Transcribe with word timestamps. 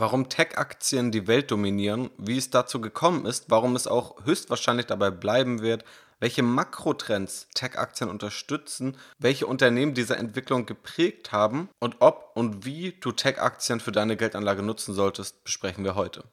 warum 0.00 0.30
Tech-Aktien 0.30 1.10
die 1.12 1.26
Welt 1.26 1.50
dominieren, 1.50 2.10
wie 2.16 2.38
es 2.38 2.48
dazu 2.48 2.80
gekommen 2.80 3.26
ist, 3.26 3.50
warum 3.50 3.76
es 3.76 3.86
auch 3.86 4.24
höchstwahrscheinlich 4.24 4.86
dabei 4.86 5.10
bleiben 5.10 5.60
wird, 5.60 5.84
welche 6.20 6.42
Makrotrends 6.42 7.48
Tech-Aktien 7.54 8.08
unterstützen, 8.08 8.96
welche 9.18 9.46
Unternehmen 9.46 9.92
diese 9.92 10.16
Entwicklung 10.16 10.64
geprägt 10.64 11.32
haben 11.32 11.68
und 11.80 11.96
ob 12.00 12.32
und 12.34 12.64
wie 12.64 12.92
du 13.00 13.12
Tech-Aktien 13.12 13.80
für 13.80 13.92
deine 13.92 14.16
Geldanlage 14.16 14.62
nutzen 14.62 14.94
solltest, 14.94 15.44
besprechen 15.44 15.84
wir 15.84 15.94
heute. 15.94 16.24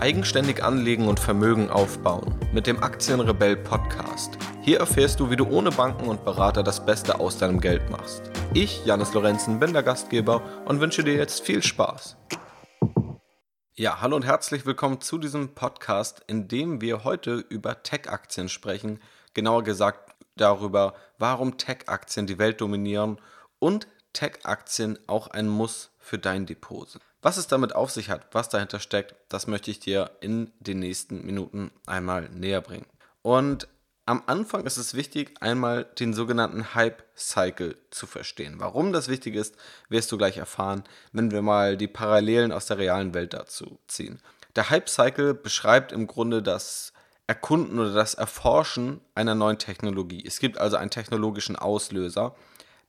Eigenständig 0.00 0.62
anlegen 0.62 1.06
und 1.06 1.20
Vermögen 1.20 1.70
aufbauen 1.70 2.34
mit 2.52 2.66
dem 2.66 2.82
Aktienrebell 2.82 3.56
Podcast. 3.56 4.36
Hier 4.60 4.80
erfährst 4.80 5.20
du, 5.20 5.30
wie 5.30 5.36
du 5.36 5.46
ohne 5.46 5.70
Banken 5.70 6.08
und 6.08 6.24
Berater 6.24 6.62
das 6.62 6.84
Beste 6.84 7.20
aus 7.20 7.38
deinem 7.38 7.60
Geld 7.60 7.88
machst. 7.90 8.22
Ich, 8.52 8.84
Janis 8.84 9.14
Lorenzen, 9.14 9.60
bin 9.60 9.72
der 9.72 9.82
Gastgeber 9.82 10.42
und 10.66 10.80
wünsche 10.80 11.04
dir 11.04 11.14
jetzt 11.14 11.42
viel 11.42 11.62
Spaß. 11.62 12.16
Ja, 13.74 14.00
hallo 14.00 14.16
und 14.16 14.24
herzlich 14.24 14.66
willkommen 14.66 15.00
zu 15.00 15.16
diesem 15.16 15.54
Podcast, 15.54 16.22
in 16.26 16.48
dem 16.48 16.80
wir 16.80 17.04
heute 17.04 17.36
über 17.36 17.82
Tech-Aktien 17.82 18.48
sprechen. 18.48 19.00
Genauer 19.32 19.62
gesagt 19.62 20.12
darüber, 20.36 20.94
warum 21.18 21.56
Tech-Aktien 21.56 22.26
die 22.26 22.38
Welt 22.38 22.60
dominieren 22.60 23.20
und 23.58 23.86
Tech-Aktien 24.12 24.98
auch 25.06 25.28
ein 25.28 25.48
Muss 25.48 25.90
für 25.98 26.18
dein 26.18 26.46
Depot 26.46 26.88
sind. 26.88 27.02
Was 27.24 27.38
es 27.38 27.46
damit 27.46 27.74
auf 27.74 27.90
sich 27.90 28.10
hat, 28.10 28.26
was 28.32 28.50
dahinter 28.50 28.80
steckt, 28.80 29.14
das 29.30 29.46
möchte 29.46 29.70
ich 29.70 29.80
dir 29.80 30.10
in 30.20 30.52
den 30.60 30.78
nächsten 30.78 31.24
Minuten 31.24 31.70
einmal 31.86 32.28
näher 32.28 32.60
bringen. 32.60 32.84
Und 33.22 33.66
am 34.04 34.24
Anfang 34.26 34.66
ist 34.66 34.76
es 34.76 34.92
wichtig, 34.92 35.34
einmal 35.40 35.84
den 35.84 36.12
sogenannten 36.12 36.74
Hype-Cycle 36.74 37.78
zu 37.90 38.06
verstehen. 38.06 38.56
Warum 38.58 38.92
das 38.92 39.08
wichtig 39.08 39.36
ist, 39.36 39.56
wirst 39.88 40.12
du 40.12 40.18
gleich 40.18 40.36
erfahren, 40.36 40.84
wenn 41.12 41.30
wir 41.30 41.40
mal 41.40 41.78
die 41.78 41.88
Parallelen 41.88 42.52
aus 42.52 42.66
der 42.66 42.76
realen 42.76 43.14
Welt 43.14 43.32
dazu 43.32 43.78
ziehen. 43.88 44.20
Der 44.54 44.68
Hype-Cycle 44.68 45.32
beschreibt 45.32 45.92
im 45.92 46.06
Grunde 46.06 46.42
das 46.42 46.92
Erkunden 47.26 47.78
oder 47.78 47.94
das 47.94 48.12
Erforschen 48.12 49.00
einer 49.14 49.34
neuen 49.34 49.56
Technologie. 49.56 50.22
Es 50.26 50.40
gibt 50.40 50.58
also 50.58 50.76
einen 50.76 50.90
technologischen 50.90 51.56
Auslöser, 51.56 52.36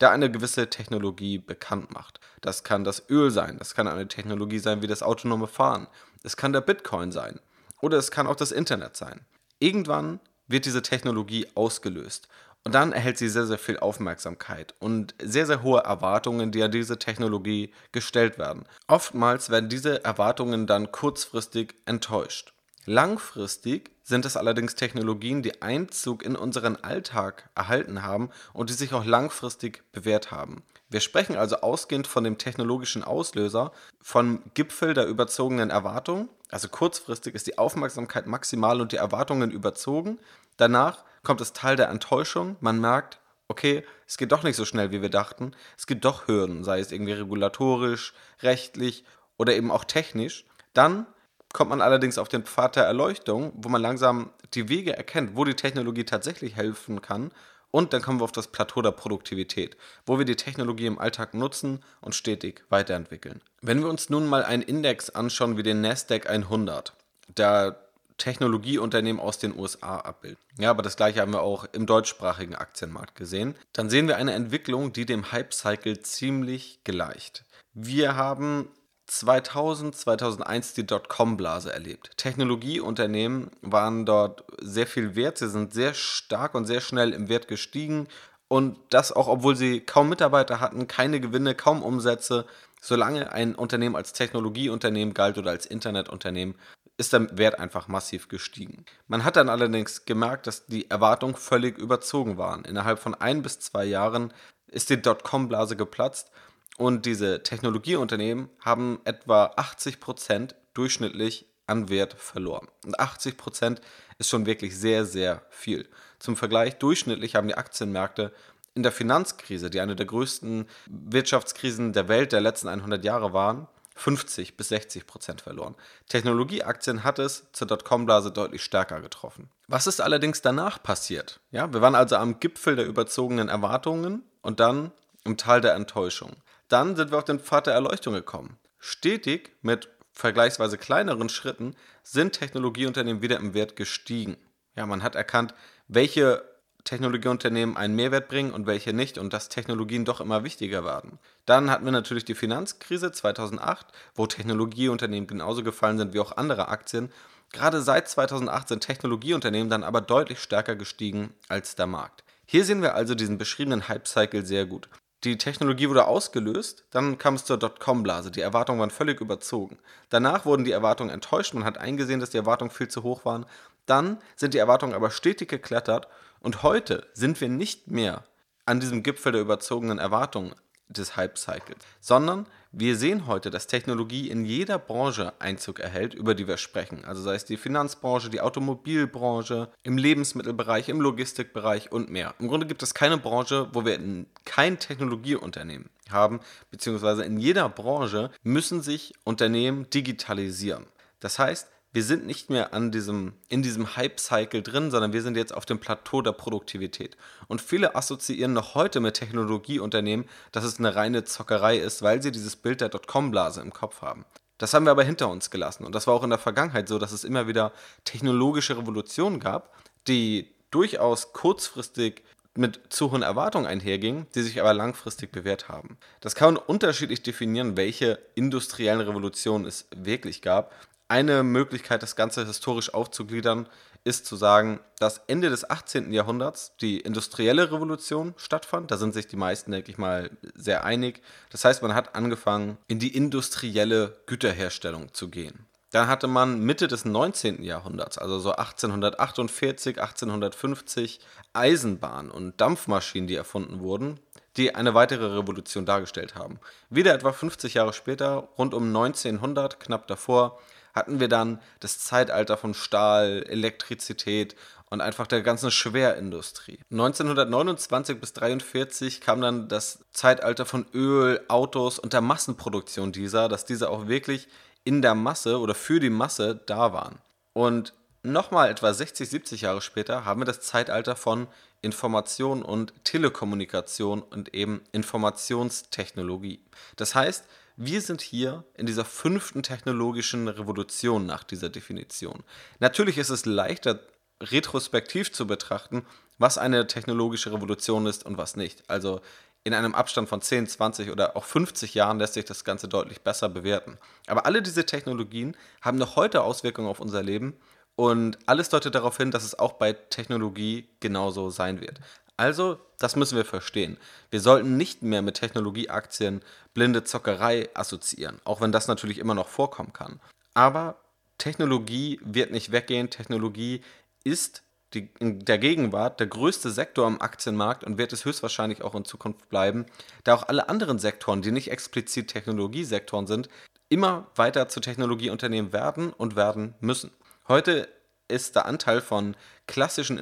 der 0.02 0.12
eine 0.12 0.32
gewisse 0.32 0.70
Technologie 0.70 1.38
bekannt 1.38 1.94
macht. 1.94 2.20
Das 2.42 2.64
kann 2.64 2.84
das 2.84 3.10
Öl 3.10 3.32
sein, 3.32 3.58
das 3.58 3.76
kann 3.76 3.88
eine 3.88 4.08
Technologie 4.08 4.60
sein 4.60 4.82
wie 4.82 4.88
das 4.88 5.04
autonome 5.04 5.48
Fahren, 5.48 5.88
es 6.24 6.38
kann 6.38 6.54
der 6.54 6.62
Bitcoin 6.62 7.12
sein 7.12 7.40
oder 7.82 7.98
es 7.98 8.12
kann 8.12 8.28
auch 8.28 8.36
das 8.36 8.52
Internet 8.52 8.98
sein. 8.98 9.22
Irgendwann 9.60 10.20
wird 10.48 10.66
diese 10.66 10.82
Technologie 10.82 11.48
ausgelöst 11.56 12.28
und 12.66 12.74
dann 12.74 12.94
erhält 12.94 13.20
sie 13.20 13.30
sehr, 13.30 13.46
sehr 13.46 13.60
viel 13.60 13.78
Aufmerksamkeit 13.78 14.74
und 14.80 15.14
sehr, 15.22 15.46
sehr 15.46 15.62
hohe 15.62 15.82
Erwartungen, 15.82 16.52
die 16.52 16.64
an 16.64 16.72
diese 16.72 16.98
Technologie 16.98 17.72
gestellt 17.92 18.40
werden. 18.40 18.66
Oftmals 18.88 19.52
werden 19.52 19.70
diese 19.70 20.04
Erwartungen 20.04 20.66
dann 20.66 20.92
kurzfristig 20.92 21.76
enttäuscht. 21.86 22.55
Langfristig 22.86 23.92
sind 24.04 24.26
es 24.26 24.38
allerdings 24.38 24.76
Technologien, 24.76 25.42
die 25.42 25.64
Einzug 25.64 26.24
in 26.24 26.36
unseren 26.36 26.76
Alltag 26.76 27.50
erhalten 27.56 28.04
haben 28.04 28.30
und 28.54 28.70
die 28.70 28.76
sich 28.76 28.94
auch 28.94 29.06
langfristig 29.06 29.84
bewährt 29.92 30.30
haben. 30.30 30.62
Wir 30.90 31.00
sprechen 31.00 31.36
also 31.36 31.58
ausgehend 31.58 32.06
von 32.06 32.24
dem 32.24 32.38
technologischen 32.38 33.04
Auslöser, 33.04 33.72
vom 34.02 34.44
Gipfel 34.54 34.94
der 34.94 35.08
überzogenen 35.08 35.72
Erwartung. 35.72 36.30
Also 36.52 36.70
kurzfristig 36.70 37.34
ist 37.34 37.48
die 37.48 37.58
Aufmerksamkeit 37.58 38.28
maximal 38.28 38.80
und 38.80 38.92
die 38.92 38.98
Erwartungen 38.98 39.50
überzogen. 39.50 40.20
Danach 40.58 41.04
kommt 41.24 41.42
das 41.42 41.54
Teil 41.54 41.76
der 41.76 41.90
Enttäuschung. 41.90 42.56
Man 42.60 42.80
merkt, 42.80 43.20
okay, 43.48 43.84
es 44.08 44.18
geht 44.18 44.32
doch 44.32 44.44
nicht 44.44 44.56
so 44.56 44.64
schnell, 44.64 44.92
wie 44.92 45.02
wir 45.02 45.10
dachten. 45.10 45.56
Es 45.76 45.88
gibt 45.88 46.06
doch 46.06 46.28
Hürden, 46.28 46.64
sei 46.64 46.80
es 46.80 46.92
irgendwie 46.92 47.14
regulatorisch, 47.14 48.14
rechtlich 48.44 49.06
oder 49.38 49.56
eben 49.56 49.72
auch 49.72 49.86
technisch. 49.86 50.46
Dann 50.74 51.08
kommt 51.56 51.70
man 51.70 51.82
allerdings 51.82 52.18
auf 52.18 52.28
den 52.28 52.44
Pfad 52.44 52.76
der 52.76 52.84
Erleuchtung, 52.84 53.54
wo 53.56 53.70
man 53.70 53.82
langsam 53.82 54.30
die 54.54 54.68
Wege 54.68 54.96
erkennt, 54.98 55.38
wo 55.38 55.46
die 55.46 55.54
Technologie 55.54 56.04
tatsächlich 56.04 56.58
helfen 56.58 57.02
kann. 57.02 57.32
Und 57.72 57.94
dann 57.94 58.02
kommen 58.02 58.20
wir 58.20 58.26
auf 58.26 58.34
das 58.34 58.50
Plateau 58.50 58.82
der 58.82 58.92
Produktivität, 58.92 59.78
wo 60.06 60.18
wir 60.18 60.26
die 60.26 60.36
Technologie 60.36 60.86
im 60.86 61.00
Alltag 61.00 61.34
nutzen 61.34 61.80
und 62.02 62.14
stetig 62.14 62.66
weiterentwickeln. 62.68 63.42
Wenn 63.62 63.80
wir 63.82 63.88
uns 63.88 64.10
nun 64.10 64.28
mal 64.28 64.44
einen 64.44 64.64
Index 64.64 65.10
anschauen 65.10 65.56
wie 65.56 65.64
den 65.64 65.80
Nasdaq 65.80 66.30
100, 66.30 66.92
der 67.30 67.80
Technologieunternehmen 68.18 69.22
aus 69.22 69.40
den 69.40 69.58
USA 69.58 70.00
abbildet. 70.00 70.40
Ja, 70.58 70.72
aber 70.72 70.84
das 70.84 70.98
gleiche 70.98 71.22
haben 71.22 71.32
wir 71.32 71.42
auch 71.42 71.66
im 71.72 71.86
deutschsprachigen 71.86 72.56
Aktienmarkt 72.56 73.16
gesehen. 73.16 73.56
Dann 73.72 73.90
sehen 73.90 74.10
wir 74.10 74.18
eine 74.18 74.34
Entwicklung, 74.34 74.92
die 74.92 75.06
dem 75.06 75.32
Hype-Cycle 75.32 76.02
ziemlich 76.02 76.82
gleicht. 76.84 77.46
Wir 77.74 78.18
haben 78.18 78.70
2000, 79.08 79.96
2001 79.96 80.74
die 80.74 80.86
Dotcom-Blase 80.86 81.72
erlebt. 81.72 82.12
Technologieunternehmen 82.18 83.52
waren 83.62 84.06
dort 84.06 84.44
sehr 84.60 84.88
viel 84.88 85.16
wert. 85.16 85.38
Sie 85.38 85.50
sind 85.50 85.74
sehr 85.74 85.94
stark 85.94 86.56
und 86.56 86.66
sehr 86.66 86.82
schnell 86.82 87.14
im 87.14 87.30
Wert 87.30 87.48
gestiegen. 87.48 88.08
Und 88.48 88.78
das 88.90 89.12
auch, 89.12 89.28
obwohl 89.28 89.56
sie 89.56 89.82
kaum 89.82 90.10
Mitarbeiter 90.10 90.60
hatten, 90.60 90.88
keine 90.88 91.20
Gewinne, 91.20 91.56
kaum 91.56 91.84
Umsätze. 91.84 92.46
Solange 92.82 93.32
ein 93.32 93.56
Unternehmen 93.56 93.96
als 93.96 94.14
Technologieunternehmen 94.14 95.14
galt 95.14 95.38
oder 95.38 95.52
als 95.52 95.66
Internetunternehmen, 95.66 96.56
ist 96.98 97.14
der 97.14 97.38
Wert 97.38 97.60
einfach 97.60 97.88
massiv 97.88 98.28
gestiegen. 98.28 98.86
Man 99.08 99.24
hat 99.24 99.36
dann 99.36 99.50
allerdings 99.50 100.06
gemerkt, 100.06 100.48
dass 100.48 100.66
die 100.68 100.90
Erwartungen 100.90 101.36
völlig 101.36 101.78
überzogen 101.78 102.38
waren. 102.38 102.64
Innerhalb 102.64 103.00
von 103.00 103.16
ein 103.16 103.42
bis 103.42 103.60
zwei 103.60 103.86
Jahren 103.86 104.34
ist 104.68 104.90
die 104.90 105.02
Dotcom-Blase 105.02 105.76
geplatzt 105.76 106.32
und 106.78 107.06
diese 107.06 107.44
Technologieunternehmen 107.44 108.50
haben 108.60 109.00
etwa 109.06 109.54
80 109.56 110.00
Prozent 110.00 110.56
durchschnittlich 110.74 111.46
an 111.68 111.90
Wert 111.90 112.14
verloren. 112.14 112.68
Und 112.86 113.00
80 113.00 113.38
Prozent 113.38 113.82
ist 114.18 114.30
schon 114.30 114.46
wirklich 114.46 114.78
sehr, 114.78 115.06
sehr 115.06 115.42
viel. 115.50 115.88
Zum 116.20 116.36
Vergleich, 116.36 116.78
durchschnittlich 116.78 117.36
haben 117.36 117.48
die 117.48 117.56
Aktienmärkte 117.56 118.34
in 118.76 118.84
der 118.84 118.92
Finanzkrise, 118.92 119.70
die 119.70 119.80
eine 119.80 119.96
der 119.96 120.06
größten 120.06 120.68
Wirtschaftskrisen 120.88 121.94
der 121.94 122.08
Welt 122.08 122.34
der 122.34 122.42
letzten 122.42 122.68
100 122.68 123.04
Jahre 123.04 123.34
waren, 123.34 123.68
50 123.96 124.58
bis 124.58 124.70
60 124.70 125.08
Prozent 125.08 125.42
verloren. 125.42 125.76
Technologieaktien 126.10 127.06
hat 127.06 127.18
es 127.18 127.48
zur 127.54 127.68
Dotcom-Blase 127.68 128.32
deutlich 128.32 128.62
stärker 128.62 129.00
getroffen. 129.00 129.50
Was 129.68 129.88
ist 129.88 130.02
allerdings 130.02 130.42
danach 130.42 130.84
passiert? 130.84 131.40
Ja, 131.52 131.72
wir 131.74 131.82
waren 131.82 131.96
also 131.96 132.18
am 132.18 132.42
Gipfel 132.42 132.76
der 132.76 132.86
überzogenen 132.86 133.48
Erwartungen 133.48 134.24
und 134.42 134.60
dann 134.60 134.92
im 135.24 135.38
Tal 135.38 135.62
der 135.62 135.74
Enttäuschung. 135.76 136.36
Dann 136.68 136.96
sind 136.96 137.12
wir 137.12 137.18
auf 137.18 137.26
den 137.26 137.40
Pfad 137.40 137.68
der 137.68 137.74
Erleuchtung 137.74 138.14
gekommen. 138.14 138.58
Stetig 138.80 139.52
mit 139.62 139.90
vergleichsweise 140.12 140.78
kleineren 140.78 141.30
Schritten 141.30 141.76
sind 142.04 142.34
Technologieunternehmen 142.34 143.22
wieder 143.22 143.38
im 143.38 143.54
Wert 143.54 143.76
gestiegen. 143.76 144.38
Ja, 144.76 144.86
man 144.86 145.04
hat 145.04 145.16
erkannt, 145.16 145.54
welche 145.88 146.44
Technologieunternehmen 146.86 147.76
einen 147.76 147.96
Mehrwert 147.96 148.28
bringen 148.28 148.54
und 148.54 148.68
welche 148.68 148.94
nicht 148.94 149.18
und 149.18 149.34
dass 149.34 149.50
Technologien 149.50 150.06
doch 150.06 150.22
immer 150.22 150.44
wichtiger 150.44 150.86
werden. 150.86 151.20
Dann 151.46 151.70
hatten 151.70 151.86
wir 151.86 151.92
natürlich 151.92 152.26
die 152.26 152.36
Finanzkrise 152.36 153.12
2008, 153.12 153.88
wo 154.14 154.28
Technologieunternehmen 154.28 155.28
genauso 155.28 155.64
gefallen 155.64 155.98
sind 155.98 156.14
wie 156.14 156.20
auch 156.20 156.38
andere 156.38 156.68
Aktien. 156.68 157.12
Gerade 157.52 157.82
seit 157.82 158.08
2008 158.08 158.68
sind 158.68 158.82
Technologieunternehmen 158.82 159.70
dann 159.70 159.84
aber 159.84 160.02
deutlich 160.02 160.40
stärker 160.40 160.76
gestiegen 160.76 161.34
als 161.50 161.76
der 161.76 161.88
Markt. 161.88 162.24
Hier 162.46 162.64
sehen 162.64 162.84
wir 162.84 162.94
also 162.94 163.16
diesen 163.16 163.40
beschriebenen 163.40 163.88
Hype-Cycle 163.88 164.46
sehr 164.46 164.66
gut. 164.66 164.88
Die 165.26 165.40
Technologie 165.40 165.90
wurde 165.90 166.06
ausgelöst, 166.06 166.86
dann 166.92 167.18
kam 167.18 167.34
es 167.34 167.46
zur 167.46 167.58
Dotcom-Blase. 167.58 168.30
Die 168.30 168.42
Erwartungen 168.42 168.80
waren 168.80 168.92
völlig 168.92 169.22
überzogen. 169.22 169.80
Danach 170.10 170.46
wurden 170.46 170.66
die 170.66 170.72
Erwartungen 170.72 171.10
enttäuscht, 171.10 171.56
man 171.56 171.66
hat 171.66 171.80
eingesehen, 171.80 172.20
dass 172.20 172.30
die 172.30 172.38
Erwartungen 172.38 172.70
viel 172.70 172.90
zu 172.90 173.02
hoch 173.02 173.26
waren. 173.26 173.48
Dann 173.88 174.20
sind 174.36 174.54
die 174.54 174.60
Erwartungen 174.60 174.94
aber 174.94 175.10
stetig 175.10 175.50
geklettert 175.50 176.08
und 176.42 176.62
heute 176.62 177.08
sind 177.14 177.42
wir 177.42 177.50
nicht 177.50 177.90
mehr 177.90 178.24
an 178.68 178.80
diesem 178.80 179.02
Gipfel 179.02 179.32
der 179.32 179.42
überzogenen 179.42 179.98
Erwartungen 179.98 180.54
des 180.88 181.16
Hype-Cycles, 181.16 181.78
sondern 182.00 182.46
wir 182.72 182.96
sehen 182.98 183.26
heute, 183.26 183.52
dass 183.52 183.68
Technologie 183.68 184.30
in 184.30 184.46
jeder 184.46 184.78
Branche 184.78 185.34
Einzug 185.40 185.80
erhält, 185.80 186.14
über 186.14 186.36
die 186.36 186.48
wir 186.48 186.58
sprechen. 186.58 187.06
Also 187.06 187.22
sei 187.22 187.36
es 187.36 187.46
die 187.46 187.58
Finanzbranche, 187.58 188.30
die 188.30 188.42
Automobilbranche, 188.42 189.70
im 189.84 189.98
Lebensmittelbereich, 189.98 190.90
im 190.90 191.02
Logistikbereich 191.02 191.92
und 191.92 192.10
mehr. 192.10 192.36
Im 192.40 192.48
Grunde 192.48 192.68
gibt 192.68 192.84
es 192.84 192.94
keine 192.94 193.18
Branche, 193.18 193.70
wo 193.74 193.86
wir 193.86 193.98
kein 194.44 194.78
Technologieunternehmen 194.78 195.90
haben, 196.10 196.40
beziehungsweise 196.70 197.24
in 197.24 197.38
jeder 197.38 197.70
Branche 197.70 198.30
müssen 198.44 198.82
sich 198.82 199.14
Unternehmen 199.24 199.90
digitalisieren. 199.90 200.86
Das 201.20 201.40
heißt, 201.40 201.70
wir 201.96 202.04
sind 202.04 202.26
nicht 202.26 202.50
mehr 202.50 202.74
an 202.74 202.92
diesem, 202.92 203.32
in 203.48 203.62
diesem 203.62 203.96
Hype-Cycle 203.96 204.62
drin, 204.62 204.92
sondern 204.92 205.14
wir 205.14 205.22
sind 205.22 205.38
jetzt 205.38 205.54
auf 205.54 205.66
dem 205.66 205.80
Plateau 205.80 206.22
der 206.22 206.34
Produktivität. 206.34 207.16
Und 207.48 207.62
viele 207.62 207.96
assoziieren 207.96 208.52
noch 208.52 208.76
heute 208.76 209.00
mit 209.00 209.14
Technologieunternehmen, 209.14 210.26
dass 210.52 210.66
es 210.66 210.78
eine 210.78 210.94
reine 210.94 211.24
Zockerei 211.24 211.78
ist, 211.78 212.02
weil 212.02 212.22
sie 212.22 212.34
dieses 212.34 212.58
Bild 212.58 212.82
der 212.82 212.90
Dotcom-Blase 212.90 213.62
im 213.62 213.72
Kopf 213.72 214.02
haben. 214.02 214.26
Das 214.58 214.74
haben 214.74 214.84
wir 214.84 214.92
aber 214.92 215.06
hinter 215.06 215.30
uns 215.30 215.52
gelassen. 215.52 215.86
Und 215.86 215.96
das 215.96 216.06
war 216.06 216.16
auch 216.16 216.26
in 216.26 216.32
der 216.32 216.38
Vergangenheit 216.38 216.90
so, 216.90 217.00
dass 217.00 217.14
es 217.14 217.24
immer 217.24 217.48
wieder 217.48 217.72
technologische 218.04 218.78
Revolutionen 218.78 219.40
gab, 219.40 219.74
die 220.10 220.54
durchaus 220.72 221.32
kurzfristig 221.32 222.24
mit 222.58 222.82
zu 222.90 223.12
hohen 223.12 223.22
Erwartungen 223.22 223.68
einherging, 223.68 224.28
die 224.36 224.42
sich 224.42 224.60
aber 224.60 224.74
langfristig 224.74 225.32
bewährt 225.32 225.70
haben. 225.70 225.98
Das 226.20 226.36
kann 226.36 226.56
man 226.56 226.64
unterschiedlich 226.64 227.24
definieren, 227.24 227.78
welche 227.78 228.20
industriellen 228.36 229.00
Revolutionen 229.00 229.66
es 229.66 229.88
wirklich 229.96 230.42
gab. 230.42 230.74
Eine 231.08 231.44
Möglichkeit, 231.44 232.02
das 232.02 232.16
Ganze 232.16 232.46
historisch 232.46 232.94
aufzugliedern, 232.94 233.70
ist 234.04 234.26
zu 234.26 234.36
sagen, 234.36 234.80
dass 235.00 235.22
Ende 235.28 235.50
des 235.50 235.70
18. 235.70 236.14
Jahrhunderts 236.14 236.76
die 236.82 237.00
industrielle 237.00 237.72
Revolution 237.72 238.34
stattfand. 238.38 238.92
Da 238.92 238.98
sind 238.98 239.14
sich 239.14 239.28
die 239.28 239.36
meisten, 239.36 239.72
denke 239.72 239.92
ich 239.92 239.98
mal, 239.98 240.32
sehr 240.56 240.84
einig. 240.84 241.22
Das 241.52 241.66
heißt, 241.66 241.82
man 241.82 241.94
hat 241.94 242.16
angefangen, 242.16 242.78
in 242.88 243.00
die 243.00 243.16
industrielle 243.16 244.16
Güterherstellung 244.26 245.14
zu 245.14 245.30
gehen. 245.30 245.66
Dann 245.92 246.08
hatte 246.08 246.28
man 246.28 246.60
Mitte 246.60 246.88
des 246.88 247.06
19. 247.06 247.64
Jahrhunderts, 247.64 248.18
also 248.18 248.40
so 248.40 248.52
1848, 248.52 250.02
1850, 250.02 251.20
Eisenbahn 251.54 252.30
und 252.30 252.60
Dampfmaschinen, 252.60 253.28
die 253.28 253.36
erfunden 253.36 253.80
wurden, 253.80 254.20
die 254.58 254.76
eine 254.76 254.94
weitere 254.94 255.38
Revolution 255.38 255.86
dargestellt 255.86 256.36
haben. 256.36 256.60
Wieder 256.90 257.14
etwa 257.14 257.32
50 257.32 257.76
Jahre 257.76 257.94
später, 257.94 258.50
rund 258.58 258.74
um 258.74 258.88
1900, 258.88 259.80
knapp 259.80 260.08
davor, 260.08 260.60
hatten 260.96 261.20
wir 261.20 261.28
dann 261.28 261.60
das 261.82 262.00
Zeitalter 262.00 262.58
von 262.58 262.74
Stahl, 262.74 263.46
Elektrizität 263.48 264.56
und 264.90 265.02
einfach 265.02 265.28
der 265.28 265.42
ganzen 265.42 265.72
Schwerindustrie. 265.72 266.80
1929 266.90 268.20
bis 268.20 268.30
1943 268.30 269.20
kam 269.20 269.42
dann 269.42 269.68
das 269.68 270.00
Zeitalter 270.12 270.66
von 270.66 270.86
Öl, 270.94 271.42
Autos 271.50 272.00
und 272.00 272.14
der 272.14 272.22
Massenproduktion 272.22 273.12
dieser, 273.12 273.50
dass 273.50 273.66
diese 273.66 273.90
auch 273.90 274.08
wirklich 274.08 274.48
in 274.86 275.02
der 275.02 275.16
Masse 275.16 275.60
oder 275.60 275.76
für 275.76 276.00
die 276.00 276.10
Masse 276.10 276.62
da 276.66 276.94
waren. 276.94 277.20
Und 277.54 277.94
nochmal 278.24 278.70
etwa 278.70 278.94
60, 278.94 279.28
70 279.28 279.62
Jahre 279.62 279.82
später 279.82 280.24
haben 280.24 280.42
wir 280.42 280.46
das 280.46 280.62
Zeitalter 280.62 281.16
von 281.16 281.48
Information 281.82 282.64
und 282.64 282.94
Telekommunikation 283.04 284.22
und 284.22 284.54
eben 284.54 284.82
Informationstechnologie. 284.92 286.60
Das 286.96 287.16
heißt, 287.16 287.46
wir 287.78 288.02
sind 288.02 288.22
hier 288.22 288.64
in 288.76 288.86
dieser 288.86 289.06
fünften 289.06 289.64
technologischen 289.64 290.48
Revolution 290.48 291.26
nach 291.26 291.44
dieser 291.44 291.70
Definition. 291.70 292.44
Natürlich 292.80 293.18
ist 293.18 293.30
es 293.30 293.46
leichter, 293.46 294.00
retrospektiv 294.42 295.32
zu 295.32 295.48
betrachten, 295.48 296.06
was 296.38 296.58
eine 296.58 296.88
technologische 296.88 297.54
Revolution 297.54 298.06
ist 298.06 298.26
und 298.26 298.38
was 298.38 298.56
nicht. 298.56 298.90
Also 298.90 299.22
in 299.64 299.74
einem 299.74 299.96
Abstand 299.96 300.30
von 300.30 300.42
10, 300.42 300.68
20 300.68 301.10
oder 301.10 301.36
auch 301.36 301.44
50 301.44 301.96
Jahren 301.96 302.20
lässt 302.20 302.36
sich 302.36 302.46
das 302.46 302.64
Ganze 302.64 302.88
deutlich 302.88 303.22
besser 303.22 303.50
bewerten. 303.50 303.98
Aber 304.28 304.46
alle 304.46 304.62
diese 304.62 304.86
Technologien 304.86 305.58
haben 305.82 305.98
noch 305.98 306.16
heute 306.16 306.44
Auswirkungen 306.44 306.88
auf 306.88 307.00
unser 307.00 307.24
Leben 307.24 307.56
und 307.96 308.38
alles 308.46 308.70
deutet 308.70 308.94
darauf 308.94 309.18
hin, 309.18 309.32
dass 309.32 309.44
es 309.44 309.58
auch 309.58 309.74
bei 309.74 309.94
Technologie 309.94 310.90
genauso 311.00 311.50
sein 311.50 311.82
wird. 311.82 312.00
Also, 312.38 312.80
das 313.00 313.16
müssen 313.16 313.38
wir 313.38 313.46
verstehen. 313.46 313.98
Wir 314.30 314.42
sollten 314.42 314.78
nicht 314.78 315.02
mehr 315.02 315.22
mit 315.22 315.36
Technologieaktien 315.36 316.42
blinde 316.74 317.04
Zockerei 317.04 317.70
assoziieren, 317.74 318.40
auch 318.44 318.62
wenn 318.62 318.72
das 318.72 318.88
natürlich 318.88 319.20
immer 319.20 319.36
noch 319.36 319.48
vorkommen 319.48 319.94
kann. 319.94 320.20
Aber 320.54 320.98
Technologie 321.38 322.20
wird 322.24 322.52
nicht 322.52 322.72
weggehen. 322.72 323.10
Technologie 323.10 323.82
ist 324.24 324.64
die, 324.94 325.10
in 325.20 325.40
der 325.40 325.58
Gegenwart 325.58 326.20
der 326.20 326.28
größte 326.28 326.72
Sektor 326.72 327.06
am 327.06 327.22
Aktienmarkt 327.22 327.84
und 327.84 327.98
wird 327.98 328.14
es 328.14 328.26
höchstwahrscheinlich 328.26 328.82
auch 328.82 328.96
in 328.96 329.06
Zukunft 329.06 329.50
bleiben, 329.50 329.86
da 330.24 330.36
auch 330.36 330.44
alle 330.44 330.70
anderen 330.70 331.00
Sektoren, 331.00 331.42
die 331.42 331.52
nicht 331.52 331.72
explizit 331.72 332.30
Technologiesektoren 332.30 333.28
sind, 333.28 333.50
immer 333.90 334.28
weiter 334.36 334.68
zu 334.68 334.80
Technologieunternehmen 334.80 335.74
werden 335.74 336.12
und 336.12 336.36
werden 336.36 336.76
müssen. 336.80 337.12
Heute 337.48 337.88
ist 338.28 338.56
der 338.56 338.66
Anteil 338.66 339.02
von 339.02 339.36
klassischen 339.68 340.18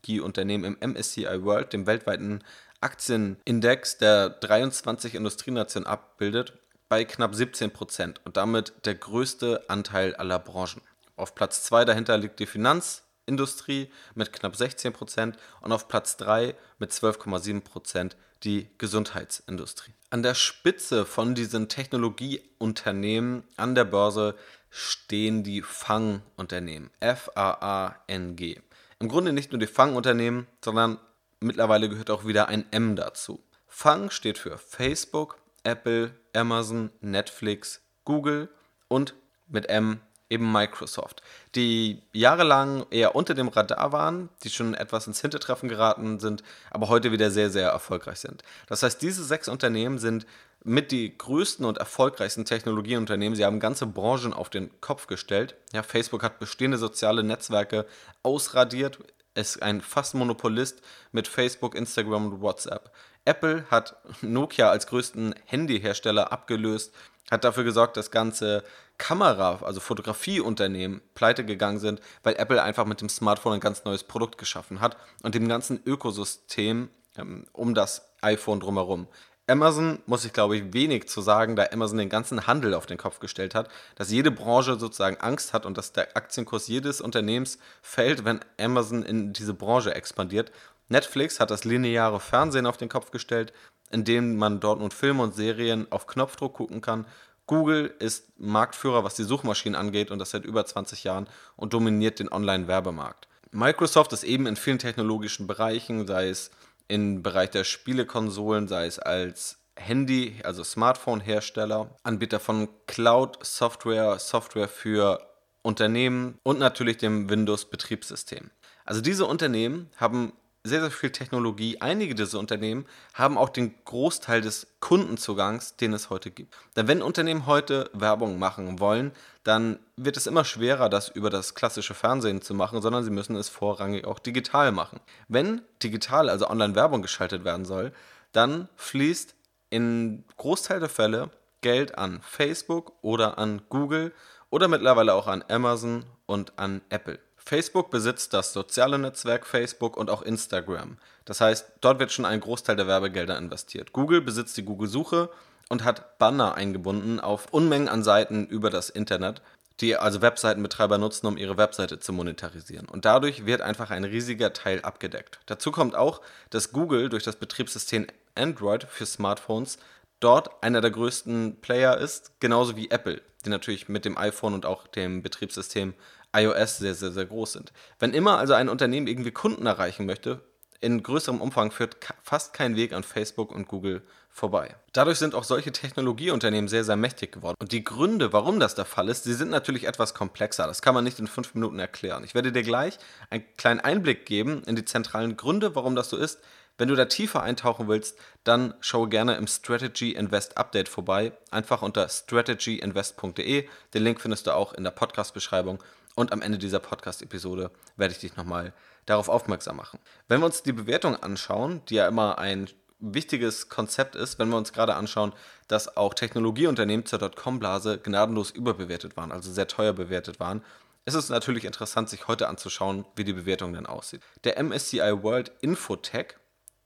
Informationstechnologieunternehmen 0.00 0.76
im 0.80 0.92
MSCI 0.92 1.44
World, 1.44 1.72
dem 1.72 1.86
weltweiten 1.86 2.42
Aktienindex 2.80 3.98
der 3.98 4.30
23 4.30 5.14
Industrienationen 5.14 5.86
abbildet, 5.86 6.54
bei 6.88 7.04
knapp 7.04 7.34
17 7.34 7.70
Prozent 7.70 8.20
und 8.24 8.36
damit 8.36 8.72
der 8.84 8.94
größte 8.94 9.68
Anteil 9.68 10.14
aller 10.16 10.38
Branchen. 10.38 10.82
Auf 11.16 11.34
Platz 11.34 11.62
2 11.64 11.84
dahinter 11.84 12.16
liegt 12.18 12.40
die 12.40 12.46
Finanz- 12.46 13.02
Industrie 13.26 13.90
mit 14.16 14.32
knapp 14.32 14.56
16 14.56 14.92
Prozent 14.92 15.36
und 15.60 15.70
auf 15.70 15.86
Platz 15.86 16.16
3 16.16 16.56
mit 16.78 16.90
12,7 16.90 17.60
Prozent 17.60 18.16
die 18.42 18.68
Gesundheitsindustrie. 18.78 19.92
An 20.08 20.24
der 20.24 20.34
Spitze 20.34 21.06
von 21.06 21.36
diesen 21.36 21.68
Technologieunternehmen 21.68 23.44
an 23.56 23.76
der 23.76 23.84
Börse 23.84 24.34
stehen 24.70 25.44
die 25.44 25.62
Fang-Unternehmen, 25.62 26.90
F-A-A-N-G. 26.98 28.60
Im 29.02 29.08
Grunde 29.08 29.32
nicht 29.32 29.50
nur 29.50 29.58
die 29.58 29.66
Fang-Unternehmen, 29.66 30.46
sondern 30.62 30.98
mittlerweile 31.40 31.88
gehört 31.88 32.10
auch 32.10 32.26
wieder 32.26 32.48
ein 32.48 32.70
M 32.70 32.96
dazu. 32.96 33.42
Fang 33.66 34.10
steht 34.10 34.36
für 34.36 34.58
Facebook, 34.58 35.38
Apple, 35.64 36.14
Amazon, 36.34 36.90
Netflix, 37.00 37.80
Google 38.04 38.50
und 38.88 39.14
mit 39.48 39.70
M 39.70 40.00
eben 40.28 40.52
Microsoft, 40.52 41.22
die 41.54 42.02
jahrelang 42.12 42.84
eher 42.90 43.16
unter 43.16 43.32
dem 43.32 43.48
Radar 43.48 43.90
waren, 43.92 44.28
die 44.44 44.50
schon 44.50 44.74
etwas 44.74 45.06
ins 45.06 45.22
Hintertreffen 45.22 45.70
geraten 45.70 46.20
sind, 46.20 46.42
aber 46.70 46.88
heute 46.88 47.10
wieder 47.10 47.30
sehr, 47.30 47.48
sehr 47.48 47.70
erfolgreich 47.70 48.20
sind. 48.20 48.42
Das 48.66 48.82
heißt, 48.82 49.00
diese 49.00 49.24
sechs 49.24 49.48
Unternehmen 49.48 49.98
sind 49.98 50.26
mit 50.62 50.92
die 50.92 51.16
größten 51.16 51.64
und 51.64 51.78
erfolgreichsten 51.78 52.44
Technologieunternehmen. 52.44 53.36
Sie 53.36 53.44
haben 53.44 53.60
ganze 53.60 53.86
Branchen 53.86 54.34
auf 54.34 54.50
den 54.50 54.70
Kopf 54.80 55.06
gestellt. 55.06 55.54
Ja, 55.72 55.82
Facebook 55.82 56.22
hat 56.22 56.38
bestehende 56.38 56.78
soziale 56.78 57.22
Netzwerke 57.22 57.86
ausradiert, 58.22 58.98
ist 59.34 59.62
ein 59.62 59.80
fast 59.80 60.14
Monopolist 60.14 60.82
mit 61.12 61.28
Facebook, 61.28 61.74
Instagram 61.74 62.32
und 62.32 62.40
WhatsApp. 62.40 62.92
Apple 63.24 63.64
hat 63.70 63.96
Nokia 64.22 64.70
als 64.70 64.86
größten 64.86 65.34
Handyhersteller 65.44 66.32
abgelöst, 66.32 66.92
hat 67.30 67.44
dafür 67.44 67.64
gesorgt, 67.64 67.96
dass 67.96 68.10
ganze 68.10 68.64
Kamera, 68.98 69.60
also 69.62 69.80
Fotografieunternehmen 69.80 71.00
pleite 71.14 71.44
gegangen 71.44 71.78
sind, 71.78 72.00
weil 72.22 72.34
Apple 72.36 72.62
einfach 72.62 72.84
mit 72.84 73.00
dem 73.00 73.08
Smartphone 73.08 73.54
ein 73.54 73.60
ganz 73.60 73.84
neues 73.84 74.04
Produkt 74.04 74.36
geschaffen 74.36 74.80
hat 74.80 74.96
und 75.22 75.34
dem 75.34 75.48
ganzen 75.48 75.80
Ökosystem 75.86 76.90
ähm, 77.16 77.46
um 77.52 77.74
das 77.74 78.12
iPhone 78.20 78.60
drumherum. 78.60 79.08
Amazon 79.50 79.98
muss 80.06 80.24
ich 80.24 80.32
glaube 80.32 80.56
ich 80.56 80.72
wenig 80.72 81.08
zu 81.08 81.20
sagen, 81.20 81.56
da 81.56 81.66
Amazon 81.72 81.98
den 81.98 82.08
ganzen 82.08 82.46
Handel 82.46 82.72
auf 82.72 82.86
den 82.86 82.98
Kopf 82.98 83.18
gestellt 83.18 83.54
hat, 83.56 83.68
dass 83.96 84.10
jede 84.10 84.30
Branche 84.30 84.78
sozusagen 84.78 85.16
Angst 85.16 85.52
hat 85.52 85.66
und 85.66 85.76
dass 85.76 85.92
der 85.92 86.16
Aktienkurs 86.16 86.68
jedes 86.68 87.00
Unternehmens 87.00 87.58
fällt, 87.82 88.24
wenn 88.24 88.40
Amazon 88.60 89.02
in 89.02 89.32
diese 89.32 89.52
Branche 89.52 89.92
expandiert. 89.92 90.52
Netflix 90.88 91.40
hat 91.40 91.50
das 91.50 91.64
lineare 91.64 92.20
Fernsehen 92.20 92.66
auf 92.66 92.76
den 92.76 92.88
Kopf 92.88 93.10
gestellt, 93.10 93.52
indem 93.90 94.36
man 94.36 94.60
dort 94.60 94.78
nun 94.78 94.92
Filme 94.92 95.24
und 95.24 95.34
Serien 95.34 95.90
auf 95.90 96.06
Knopfdruck 96.06 96.54
gucken 96.54 96.80
kann. 96.80 97.06
Google 97.46 97.92
ist 97.98 98.28
Marktführer, 98.38 99.02
was 99.02 99.16
die 99.16 99.24
Suchmaschinen 99.24 99.74
angeht 99.74 100.12
und 100.12 100.20
das 100.20 100.30
seit 100.30 100.44
über 100.44 100.64
20 100.64 101.02
Jahren 101.02 101.26
und 101.56 101.72
dominiert 101.72 102.20
den 102.20 102.30
Online-Werbemarkt. 102.30 103.26
Microsoft 103.50 104.12
ist 104.12 104.22
eben 104.22 104.46
in 104.46 104.54
vielen 104.54 104.78
technologischen 104.78 105.48
Bereichen, 105.48 106.06
sei 106.06 106.28
es 106.28 106.52
im 106.90 107.22
Bereich 107.22 107.50
der 107.50 107.64
Spielekonsolen, 107.64 108.68
sei 108.68 108.86
es 108.86 108.98
als 108.98 109.58
Handy, 109.76 110.40
also 110.44 110.64
Smartphone-Hersteller, 110.64 111.96
Anbieter 112.02 112.40
von 112.40 112.68
Cloud-Software, 112.86 114.18
Software 114.18 114.68
für 114.68 115.26
Unternehmen 115.62 116.38
und 116.42 116.58
natürlich 116.58 116.98
dem 116.98 117.30
Windows-Betriebssystem. 117.30 118.50
Also 118.84 119.00
diese 119.00 119.26
Unternehmen 119.26 119.90
haben 119.96 120.32
sehr, 120.62 120.80
sehr 120.80 120.90
viel 120.90 121.10
Technologie. 121.10 121.80
Einige 121.80 122.14
dieser 122.14 122.38
Unternehmen 122.38 122.84
haben 123.14 123.38
auch 123.38 123.48
den 123.48 123.74
Großteil 123.84 124.42
des 124.42 124.66
Kundenzugangs, 124.80 125.76
den 125.76 125.92
es 125.94 126.10
heute 126.10 126.30
gibt. 126.30 126.54
Denn 126.76 126.86
wenn 126.86 127.02
Unternehmen 127.02 127.46
heute 127.46 127.90
Werbung 127.94 128.38
machen 128.38 128.78
wollen, 128.78 129.12
dann 129.42 129.78
wird 129.96 130.18
es 130.18 130.26
immer 130.26 130.44
schwerer, 130.44 130.90
das 130.90 131.08
über 131.08 131.30
das 131.30 131.54
klassische 131.54 131.94
Fernsehen 131.94 132.42
zu 132.42 132.52
machen, 132.52 132.82
sondern 132.82 133.04
sie 133.04 133.10
müssen 133.10 133.36
es 133.36 133.48
vorrangig 133.48 134.04
auch 134.06 134.18
digital 134.18 134.70
machen. 134.70 135.00
Wenn 135.28 135.62
digital, 135.82 136.28
also 136.28 136.48
Online-Werbung 136.48 137.00
geschaltet 137.00 137.44
werden 137.44 137.64
soll, 137.64 137.92
dann 138.32 138.68
fließt 138.76 139.34
in 139.70 140.24
Großteil 140.36 140.80
der 140.80 140.88
Fälle 140.90 141.30
Geld 141.62 141.96
an 141.96 142.20
Facebook 142.22 142.92
oder 143.02 143.38
an 143.38 143.62
Google 143.68 144.12
oder 144.50 144.68
mittlerweile 144.68 145.14
auch 145.14 145.26
an 145.26 145.44
Amazon 145.48 146.04
und 146.26 146.58
an 146.58 146.82
Apple. 146.90 147.18
Facebook 147.44 147.90
besitzt 147.90 148.34
das 148.34 148.52
soziale 148.52 148.98
Netzwerk 148.98 149.46
Facebook 149.46 149.96
und 149.96 150.10
auch 150.10 150.22
Instagram. 150.22 150.98
Das 151.24 151.40
heißt, 151.40 151.66
dort 151.80 151.98
wird 151.98 152.12
schon 152.12 152.24
ein 152.24 152.40
Großteil 152.40 152.76
der 152.76 152.86
Werbegelder 152.86 153.36
investiert. 153.38 153.92
Google 153.92 154.20
besitzt 154.20 154.56
die 154.56 154.64
Google-Suche 154.64 155.30
und 155.68 155.84
hat 155.84 156.18
Banner 156.18 156.54
eingebunden 156.54 157.20
auf 157.20 157.46
Unmengen 157.52 157.88
an 157.88 158.02
Seiten 158.02 158.46
über 158.46 158.70
das 158.70 158.90
Internet, 158.90 159.40
die 159.80 159.96
also 159.96 160.20
Webseitenbetreiber 160.20 160.98
nutzen, 160.98 161.26
um 161.26 161.38
ihre 161.38 161.56
Webseite 161.56 161.98
zu 161.98 162.12
monetarisieren. 162.12 162.86
Und 162.88 163.04
dadurch 163.04 163.46
wird 163.46 163.62
einfach 163.62 163.90
ein 163.90 164.04
riesiger 164.04 164.52
Teil 164.52 164.82
abgedeckt. 164.82 165.40
Dazu 165.46 165.70
kommt 165.70 165.94
auch, 165.94 166.20
dass 166.50 166.72
Google 166.72 167.08
durch 167.08 167.22
das 167.22 167.36
Betriebssystem 167.36 168.06
Android 168.34 168.84
für 168.84 169.06
Smartphones 169.06 169.78
dort 170.20 170.62
einer 170.62 170.82
der 170.82 170.90
größten 170.90 171.60
Player 171.60 171.96
ist, 171.96 172.32
genauso 172.40 172.76
wie 172.76 172.90
Apple, 172.90 173.22
die 173.44 173.48
natürlich 173.48 173.88
mit 173.88 174.04
dem 174.04 174.18
iPhone 174.18 174.54
und 174.54 174.66
auch 174.66 174.86
dem 174.86 175.22
Betriebssystem 175.22 175.94
iOS 176.34 176.78
sehr, 176.78 176.94
sehr, 176.94 177.10
sehr 177.10 177.26
groß 177.26 177.52
sind. 177.52 177.72
Wenn 177.98 178.12
immer 178.12 178.38
also 178.38 178.54
ein 178.54 178.68
Unternehmen 178.68 179.06
irgendwie 179.06 179.32
Kunden 179.32 179.66
erreichen 179.66 180.06
möchte, 180.06 180.40
in 180.80 181.02
größerem 181.02 181.40
Umfang 181.40 181.70
führt 181.70 181.96
fast 182.22 182.54
kein 182.54 182.74
Weg 182.74 182.92
an 182.92 183.02
Facebook 183.02 183.52
und 183.52 183.68
Google 183.68 184.02
vorbei. 184.30 184.74
Dadurch 184.92 185.18
sind 185.18 185.34
auch 185.34 185.44
solche 185.44 185.72
Technologieunternehmen 185.72 186.68
sehr, 186.68 186.84
sehr 186.84 186.96
mächtig 186.96 187.32
geworden. 187.32 187.56
Und 187.60 187.72
die 187.72 187.84
Gründe, 187.84 188.32
warum 188.32 188.60
das 188.60 188.74
der 188.74 188.84
Fall 188.86 189.08
ist, 189.08 189.26
die 189.26 189.34
sind 189.34 189.50
natürlich 189.50 189.86
etwas 189.86 190.14
komplexer. 190.14 190.66
Das 190.66 190.80
kann 190.80 190.94
man 190.94 191.04
nicht 191.04 191.18
in 191.18 191.26
fünf 191.26 191.54
Minuten 191.54 191.78
erklären. 191.78 192.24
Ich 192.24 192.34
werde 192.34 192.52
dir 192.52 192.62
gleich 192.62 192.98
einen 193.28 193.44
kleinen 193.56 193.80
Einblick 193.80 194.24
geben 194.24 194.62
in 194.64 194.76
die 194.76 194.84
zentralen 194.84 195.36
Gründe, 195.36 195.74
warum 195.74 195.96
das 195.96 196.08
so 196.08 196.16
ist. 196.16 196.38
Wenn 196.78 196.88
du 196.88 196.94
da 196.94 197.04
tiefer 197.04 197.42
eintauchen 197.42 197.88
willst, 197.88 198.18
dann 198.42 198.72
schaue 198.80 199.10
gerne 199.10 199.34
im 199.34 199.46
Strategy 199.46 200.12
Invest 200.12 200.56
Update 200.56 200.88
vorbei. 200.88 201.32
Einfach 201.50 201.82
unter 201.82 202.08
strategyinvest.de. 202.08 203.68
Den 203.92 204.02
Link 204.02 204.18
findest 204.18 204.46
du 204.46 204.54
auch 204.54 204.72
in 204.72 204.84
der 204.84 204.90
Podcast-Beschreibung. 204.92 205.82
Und 206.20 206.34
am 206.34 206.42
Ende 206.42 206.58
dieser 206.58 206.80
Podcast-Episode 206.80 207.70
werde 207.96 208.12
ich 208.12 208.20
dich 208.20 208.36
nochmal 208.36 208.74
darauf 209.06 209.30
aufmerksam 209.30 209.76
machen. 209.76 209.98
Wenn 210.28 210.42
wir 210.42 210.44
uns 210.44 210.62
die 210.62 210.74
Bewertung 210.74 211.16
anschauen, 211.16 211.80
die 211.88 211.94
ja 211.94 212.06
immer 212.06 212.38
ein 212.38 212.68
wichtiges 212.98 213.70
Konzept 213.70 214.16
ist, 214.16 214.38
wenn 214.38 214.50
wir 214.50 214.58
uns 214.58 214.74
gerade 214.74 214.96
anschauen, 214.96 215.32
dass 215.66 215.96
auch 215.96 216.12
Technologieunternehmen 216.12 217.06
zur 217.06 217.20
Dotcom-Blase 217.20 218.00
gnadenlos 218.00 218.50
überbewertet 218.50 219.16
waren, 219.16 219.32
also 219.32 219.50
sehr 219.50 219.66
teuer 219.66 219.94
bewertet 219.94 220.40
waren, 220.40 220.62
ist 221.06 221.14
es 221.14 221.30
natürlich 221.30 221.64
interessant, 221.64 222.10
sich 222.10 222.28
heute 222.28 222.48
anzuschauen, 222.48 223.06
wie 223.16 223.24
die 223.24 223.32
Bewertung 223.32 223.72
dann 223.72 223.86
aussieht. 223.86 224.20
Der 224.44 224.62
MSCI 224.62 225.22
World 225.22 225.52
Infotech, 225.62 226.34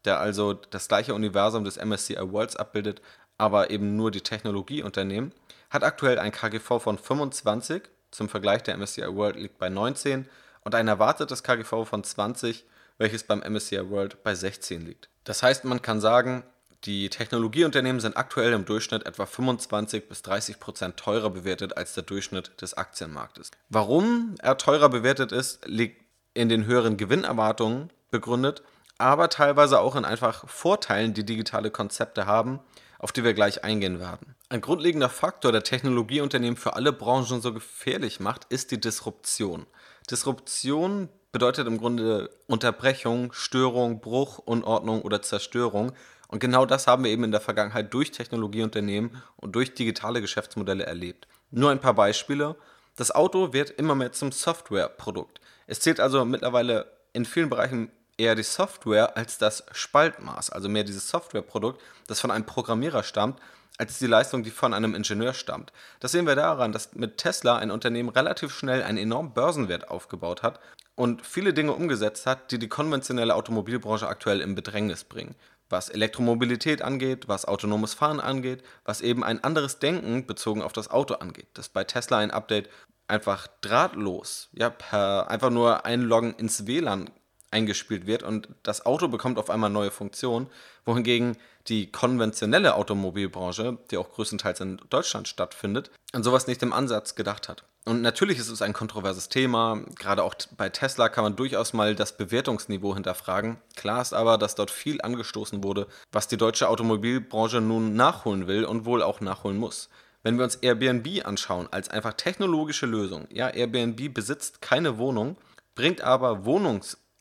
der 0.05 0.21
also 0.21 0.53
das 0.53 0.87
gleiche 0.87 1.13
Universum 1.13 1.65
des 1.65 1.85
MSCI 1.85 2.19
Worlds 2.21 2.55
abbildet, 2.55 3.03
aber 3.37 3.71
eben 3.71 3.97
nur 3.97 4.13
die 4.13 4.21
Technologieunternehmen, 4.21 5.33
hat 5.71 5.83
aktuell 5.83 6.21
ein 6.21 6.31
KGV 6.31 6.79
von 6.79 6.99
25, 6.99 7.83
zum 8.15 8.29
Vergleich 8.29 8.63
der 8.63 8.77
MSCI 8.77 9.15
World 9.15 9.37
liegt 9.37 9.59
bei 9.59 9.69
19 9.69 10.27
und 10.63 10.75
ein 10.75 10.89
erwartetes 10.89 11.43
KGV 11.43 11.85
von 11.85 12.05
20, 12.05 12.65
welches 12.97 13.25
beim 13.25 13.41
MSCI 13.41 13.91
World 13.91 14.23
bei 14.23 14.35
16 14.35 14.87
liegt. 14.87 15.09
Das 15.25 15.43
heißt, 15.43 15.65
man 15.65 15.83
kann 15.83 16.01
sagen, 16.01 16.45
die 16.85 17.09
Technologieunternehmen 17.09 18.01
sind 18.01 18.17
aktuell 18.17 18.53
im 18.53 18.67
Durchschnitt 18.67 19.07
etwa 19.07 19.27
25 19.27 20.09
bis 20.09 20.23
30 20.23 20.61
Prozent 20.61 20.97
teurer 20.97 21.31
bewertet 21.31 21.77
als 21.77 21.95
der 21.95 22.03
Durchschnitt 22.03 22.61
des 22.61 22.75
Aktienmarktes. 22.75 23.51
Warum 23.69 24.35
er 24.41 24.59
teurer 24.59 24.91
bewertet 24.91 25.33
ist, 25.33 25.67
liegt 25.67 26.05
in 26.35 26.49
den 26.49 26.67
höheren 26.67 26.97
Gewinnerwartungen 26.97 27.91
begründet, 28.11 28.63
aber 28.99 29.29
teilweise 29.29 29.81
auch 29.81 29.97
in 29.97 30.05
einfach 30.05 30.49
Vorteilen, 30.49 31.15
die 31.15 31.25
digitale 31.25 31.71
Konzepte 31.71 32.27
haben, 32.27 32.61
auf 32.99 33.13
die 33.13 33.25
wir 33.25 33.35
gleich 33.35 33.65
eingehen 33.65 33.99
werden. 33.99 34.35
Ein 34.55 34.61
grundlegender 34.61 35.09
Faktor, 35.09 35.51
der 35.51 35.65
Technologieunternehmen 35.65 36.57
für 36.57 36.77
alle 36.77 36.93
Branchen 36.93 37.41
so 37.41 37.53
gefährlich 37.53 38.21
macht, 38.21 38.45
ist 38.51 38.71
die 38.71 38.81
Disruption. 38.81 39.67
Disruption 40.09 41.09
bedeutet 41.33 41.67
im 41.67 41.77
Grunde 41.77 42.31
Unterbrechung, 42.47 43.33
Störung, 43.33 43.99
Bruch, 43.99 44.39
Unordnung 44.39 45.03
oder 45.03 45.23
Zerstörung. 45.23 45.91
Und 46.29 46.39
genau 46.39 46.67
das 46.67 46.87
haben 46.87 47.03
wir 47.03 47.11
eben 47.11 47.25
in 47.25 47.33
der 47.33 47.41
Vergangenheit 47.41 47.93
durch 47.93 48.13
Technologieunternehmen 48.13 49.21
und 49.35 49.57
durch 49.57 49.75
digitale 49.75 50.21
Geschäftsmodelle 50.21 50.87
erlebt. 50.87 51.27
Nur 51.51 51.73
ein 51.73 51.81
paar 51.81 51.95
Beispiele. 51.95 52.55
Das 52.95 53.11
Auto 53.11 53.53
wird 53.53 53.71
immer 53.71 53.97
mehr 53.97 54.13
zum 54.13 54.31
Softwareprodukt. 54.31 55.41
Es 55.67 55.81
zählt 55.81 55.99
also 55.99 56.25
mittlerweile 56.25 56.93
in 57.13 57.25
vielen 57.25 57.51
Bereichen 57.51 57.91
eher 58.17 58.37
die 58.37 58.45
Software 58.45 59.17
als 59.17 59.37
das 59.39 59.65
Spaltmaß, 59.73 60.51
also 60.51 60.69
mehr 60.69 60.85
dieses 60.85 61.09
Softwareprodukt, 61.09 61.83
das 62.07 62.21
von 62.21 62.31
einem 62.31 62.47
Programmierer 62.47 63.03
stammt, 63.03 63.41
als 63.79 63.99
die 63.99 64.07
Leistung, 64.07 64.43
die 64.43 64.51
von 64.51 64.73
einem 64.73 64.95
Ingenieur 64.95 65.35
stammt. 65.35 65.73
Das 66.01 66.13
sehen 66.13 66.27
wir 66.27 66.37
daran, 66.37 66.73
dass 66.73 66.95
mit 66.95 67.19
Tesla 67.19 67.57
ein 67.57 67.71
Unternehmen 67.71 68.09
relativ 68.09 68.55
schnell 68.55 68.83
einen 68.83 68.99
enormen 68.99 69.35
Börsenwert 69.35 69.91
aufgebaut 69.91 70.43
hat 70.43 70.61
und 70.95 71.27
viele 71.27 71.53
Dinge 71.53 71.73
umgesetzt 71.73 72.27
hat, 72.27 72.53
die 72.53 72.59
die 72.59 72.69
konventionelle 72.69 73.35
Automobilbranche 73.35 74.07
aktuell 74.07 74.41
in 74.41 74.55
Bedrängnis 74.55 75.05
bringen. 75.05 75.35
Was 75.71 75.89
Elektromobilität 75.89 76.83
angeht, 76.83 77.27
was 77.27 77.47
autonomes 77.47 77.95
Fahren 77.95 78.21
angeht, 78.21 78.63
was 78.85 79.01
eben 79.01 79.25
ein 79.25 79.43
anderes 79.43 79.79
Denken 79.79 80.27
bezogen 80.27 80.63
auf 80.63 80.73
das 80.73 80.91
Auto 80.91 81.15
angeht. 81.15 81.49
Das 81.55 81.69
bei 81.69 81.85
Tesla 81.85 82.19
ein 82.19 82.31
Update 82.31 82.69
einfach 83.09 83.49
drahtlos, 83.61 84.51
ja, 84.53 84.71
per 84.71 85.29
einfach 85.29 85.51
nur 85.51 85.85
einloggen 85.85 86.35
ins 86.35 86.67
WLAN 86.67 87.11
eingespielt 87.55 88.07
wird 88.07 88.23
und 88.23 88.49
das 88.63 88.85
Auto 88.85 89.09
bekommt 89.09 89.39
auf 89.39 89.49
einmal 89.49 89.71
neue 89.71 89.91
Funktionen, 89.91 90.49
wohingegen 90.85 91.39
die 91.69 91.91
konventionelle 91.91 92.75
Automobilbranche, 92.75 93.79
die 93.91 93.97
auch 93.97 94.11
größtenteils 94.11 94.61
in 94.61 94.81
Deutschland 94.91 95.29
stattfindet, 95.29 95.91
an 96.13 96.23
sowas 96.23 96.47
nicht 96.47 96.63
im 96.63 96.75
Ansatz 96.75 97.15
gedacht 97.15 97.49
hat. 97.49 97.65
Und 97.87 98.01
natürlich 98.01 98.39
ist 98.39 98.49
es 98.49 98.63
ein 98.63 98.73
kontroverses 98.73 99.29
Thema. 99.29 99.81
Gerade 99.99 100.23
auch 100.23 100.35
bei 100.57 100.71
Tesla 100.71 101.09
kann 101.11 101.25
man 101.25 101.37
durchaus 101.37 101.75
mal 101.75 101.95
das 101.95 102.17
Bewertungsniveau 102.17 102.95
hinterfragen. 102.95 103.59
Klar 103.77 104.01
ist 104.01 104.15
aber, 104.15 104.39
dass 104.39 104.55
dort 104.55 104.71
viel 104.71 105.01
angestoßen 105.03 105.63
wurde, 105.63 105.87
was 106.11 106.27
die 106.27 106.39
deutsche 106.39 106.69
Automobilbranche 106.69 107.61
nun 107.61 107.95
nachholen 107.95 108.47
will 108.47 108.65
und 108.65 108.87
wohl 108.87 109.03
auch 109.03 109.21
nachholen 109.21 109.59
muss. 109.59 109.91
Wenn 110.23 110.39
wir 110.39 110.45
uns 110.45 110.57
Airbnb 110.57 111.27
anschauen 111.27 111.69
als 111.71 111.91
einfach 111.91 112.15
technologische 112.15 112.87
Lösung, 112.87 113.27
ja, 113.31 113.49
Airbnb 113.51 114.15
besitzt 114.15 114.63
keine 114.63 114.97
Wohnung, 114.97 115.37
bringt 115.75 116.01
aber 116.01 116.47